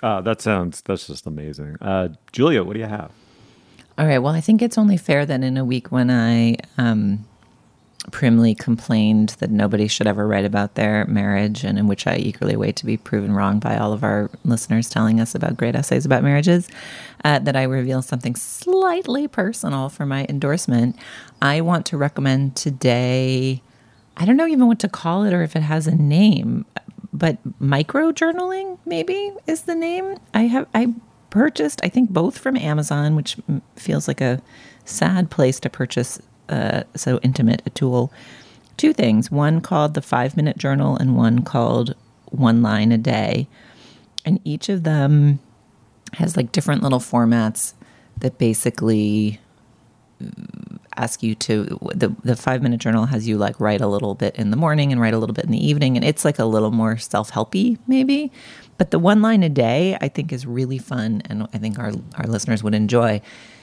[0.03, 1.77] Uh, that sounds that's just amazing.
[1.81, 3.11] Uh, Julia, what do you have?
[3.97, 4.19] All right.
[4.19, 7.25] Well, I think it's only fair that in a week when I um,
[8.11, 12.55] primly complained that nobody should ever write about their marriage, and in which I eagerly
[12.55, 16.05] wait to be proven wrong by all of our listeners telling us about great essays
[16.05, 16.67] about marriages,
[17.25, 20.95] uh, that I reveal something slightly personal for my endorsement.
[21.41, 23.61] I want to recommend today.
[24.15, 26.65] I don't know even what to call it or if it has a name,
[27.13, 30.17] but micro journaling maybe is the name.
[30.33, 30.93] I have I
[31.29, 33.37] purchased I think both from Amazon, which
[33.75, 34.41] feels like a
[34.85, 38.11] sad place to purchase uh, so intimate a tool.
[38.77, 41.95] Two things: one called the Five Minute Journal, and one called
[42.25, 43.47] One Line a Day,
[44.25, 45.39] and each of them
[46.13, 47.73] has like different little formats
[48.19, 49.39] that basically
[50.95, 54.35] ask you to the the five minute journal has you like write a little bit
[54.35, 55.95] in the morning and write a little bit in the evening.
[55.95, 58.31] And it's like a little more self-helpy maybe.
[58.77, 61.91] But the one line a day i think is really fun and i think our
[62.15, 63.21] our listeners would enjoy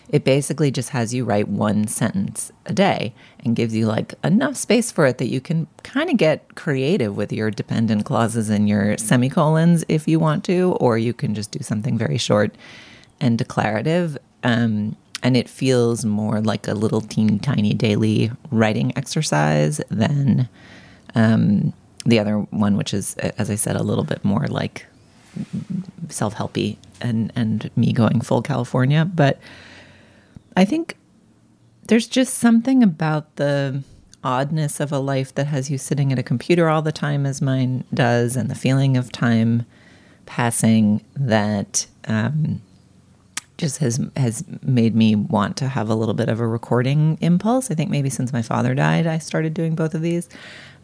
[0.08, 4.56] it basically just has you write one sentence a day and gives you like enough
[4.56, 8.68] space for it that you can kind of get creative with your dependent clauses and
[8.68, 12.54] your semicolons if you want to or you can just do something very short
[13.20, 19.80] and declarative um, and it feels more like a little teeny tiny daily writing exercise
[19.88, 20.48] than
[21.14, 21.72] um,
[22.04, 24.86] the other one, which is, as I said, a little bit more like
[26.10, 29.04] self helpy and and me going full California.
[29.04, 29.38] But
[30.56, 30.96] I think
[31.86, 33.82] there's just something about the
[34.22, 37.42] oddness of a life that has you sitting at a computer all the time, as
[37.42, 39.66] mine does, and the feeling of time
[40.26, 41.86] passing that.
[42.06, 42.60] Um,
[43.56, 47.70] just has has made me want to have a little bit of a recording impulse.
[47.70, 50.28] I think maybe since my father died, I started doing both of these.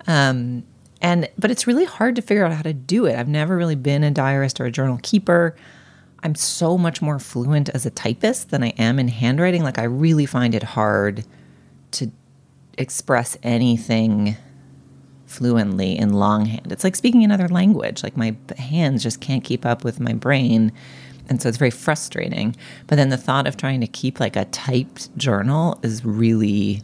[0.06, 0.62] Um,
[1.02, 3.16] and but it's really hard to figure out how to do it.
[3.16, 5.56] I've never really been a diarist or a journal keeper.
[6.22, 9.62] I'm so much more fluent as a typist than I am in handwriting.
[9.62, 11.24] Like I really find it hard
[11.92, 12.10] to
[12.76, 14.36] express anything
[15.26, 16.72] fluently in longhand.
[16.72, 18.02] It's like speaking another language.
[18.02, 20.72] Like my hands just can't keep up with my brain
[21.30, 22.56] and so it's very frustrating.
[22.88, 26.82] But then the thought of trying to keep like a typed journal is really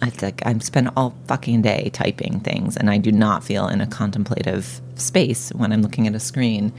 [0.00, 3.80] I like I'm spend all fucking day typing things and I do not feel in
[3.80, 6.72] a contemplative space when I'm looking at a screen.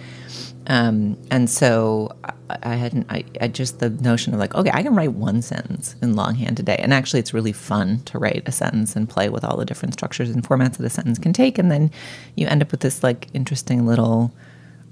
[0.68, 4.84] Um, and so I, I hadn't I, I just the notion of like, okay, I
[4.84, 6.78] can write one sentence in longhand today.
[6.78, 9.94] And actually it's really fun to write a sentence and play with all the different
[9.94, 11.58] structures and formats that a sentence can take.
[11.58, 11.92] And then
[12.36, 14.34] you end up with this like interesting little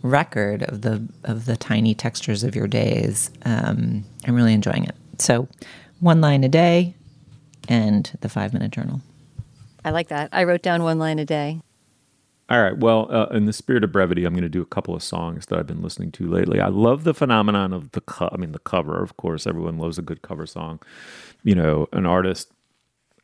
[0.01, 3.31] record of the of the tiny textures of your days.
[3.45, 4.95] Um, I'm really enjoying it.
[5.19, 5.47] So,
[5.99, 6.95] one line a day,
[7.67, 9.01] and the five minute journal.
[9.83, 10.29] I like that.
[10.31, 11.61] I wrote down one line a day.
[12.49, 12.77] All right.
[12.77, 15.47] Well, uh, in the spirit of brevity, I'm going to do a couple of songs
[15.47, 16.61] that I've been listening to lately.
[16.61, 19.03] I love the phenomenon of the co- I mean, the cover.
[19.03, 20.79] Of course, everyone loves a good cover song.
[21.43, 22.51] You know, an artist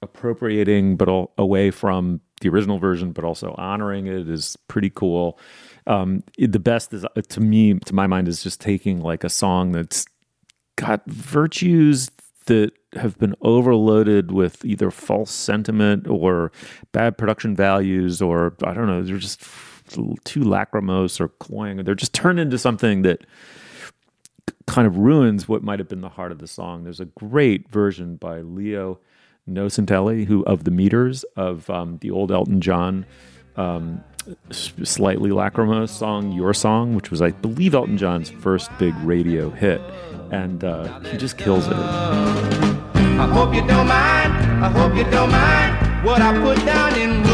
[0.02, 5.40] appropriating, but all, away from the original version, but also honoring it is pretty cool.
[5.88, 9.72] Um, the best is to me, to my mind, is just taking like a song
[9.72, 10.06] that's
[10.76, 12.10] got virtues
[12.46, 16.52] that have been overloaded with either false sentiment or
[16.92, 19.42] bad production values, or I don't know, they're just
[20.24, 21.78] too lachrymose or cloying.
[21.84, 23.26] They're just turned into something that
[24.68, 26.84] kind of ruins what might have been the heart of the song.
[26.84, 29.00] There's a great version by Leo
[29.50, 33.06] Nocentelli, who of the Meters of um, the old Elton John
[33.56, 34.04] um,
[34.52, 39.82] slightly lachrymose song, Your Song, which was, I believe, Elton John's first big radio hit.
[40.32, 41.74] And uh, he just kills it.
[41.74, 44.34] I hope you don't mind.
[44.64, 47.34] I hope you don't mind what I put down in words.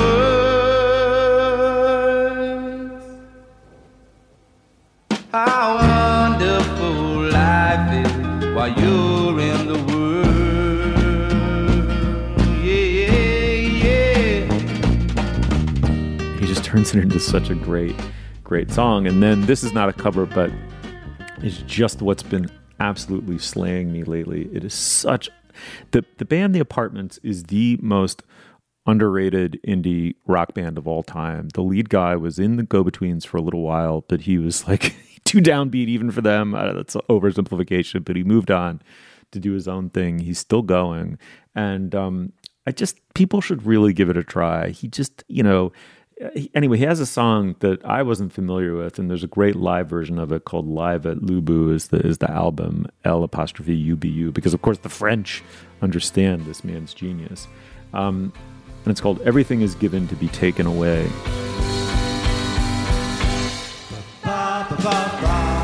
[5.32, 8.12] How wonderful life is
[8.56, 9.19] while you're
[16.70, 17.96] turns it into such a great,
[18.44, 19.08] great song.
[19.08, 20.52] And then this is not a cover, but
[21.42, 22.48] it's just what's been
[22.80, 24.48] absolutely slaying me lately.
[24.54, 25.32] It is such
[25.90, 28.22] the the band The Apartments is the most
[28.86, 31.50] underrated indie rock band of all time.
[31.56, 34.68] The lead guy was in the Go Betweens for a little while, but he was
[34.68, 34.96] like
[35.26, 36.54] too downbeat even for them.
[36.54, 38.80] Uh, that's oversimplification, but he moved on
[39.32, 40.20] to do his own thing.
[40.20, 41.18] He's still going,
[41.56, 42.32] and um,
[42.68, 44.70] I just people should really give it a try.
[44.70, 45.72] He just you know.
[46.54, 49.90] Anyway, he has a song that I wasn't familiar with, and there's a great live
[49.90, 53.96] version of it called "Live at Lubu." is the is the album L apostrophe U
[53.96, 55.42] B U because of course the French
[55.82, 57.48] understand this man's genius,
[57.94, 58.34] um,
[58.84, 61.08] and it's called "Everything Is Given to Be Taken Away."
[64.24, 65.59] Will you think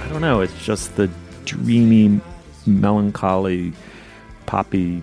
[0.00, 0.40] I don't know.
[0.40, 1.10] It's just the
[1.44, 2.20] dreamy,
[2.66, 3.72] melancholy,
[4.46, 5.02] poppy,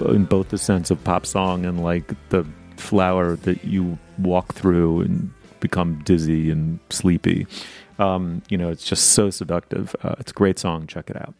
[0.00, 2.46] in both the sense of pop song and like the
[2.76, 7.46] flower that you walk through and become dizzy and sleepy.
[7.98, 9.96] Um, you know, it's just so seductive.
[10.02, 10.86] Uh, it's a great song.
[10.86, 11.34] Check it out.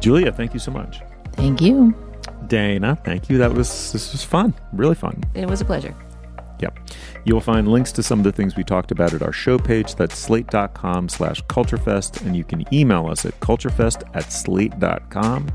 [0.00, 1.00] Julia, thank you so much.
[1.34, 1.94] Thank you.
[2.46, 3.38] Dana, thank you.
[3.38, 5.22] That was this was fun, really fun.
[5.34, 5.94] It was a pleasure.
[6.60, 6.78] Yep.
[7.24, 9.58] You will find links to some of the things we talked about at our show
[9.58, 9.94] page.
[9.94, 12.24] That's slate.com slash culturefest.
[12.26, 15.48] And you can email us at culturefest at slate.com.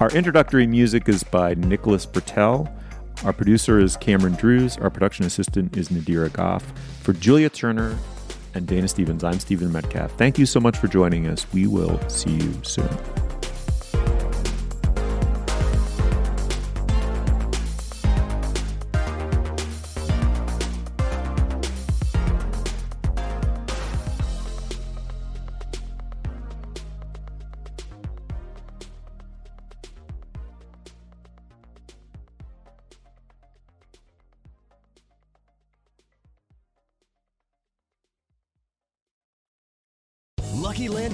[0.00, 2.70] Our introductory music is by Nicholas Britell.
[3.24, 4.76] Our producer is Cameron Drews.
[4.76, 6.64] Our production assistant is Nadira Goff.
[7.00, 7.96] For Julia Turner
[8.54, 10.12] and Dana Stevens, I'm Stephen Metcalf.
[10.18, 11.46] Thank you so much for joining us.
[11.52, 12.88] We will see you soon.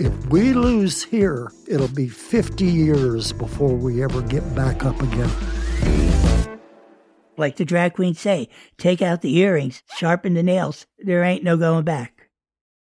[0.00, 5.30] If we lose here, it'll be 50 years before we ever get back up again.
[7.36, 8.48] Like the drag queens say,
[8.78, 10.86] take out the earrings, sharpen the nails.
[10.98, 12.19] There ain't no going back.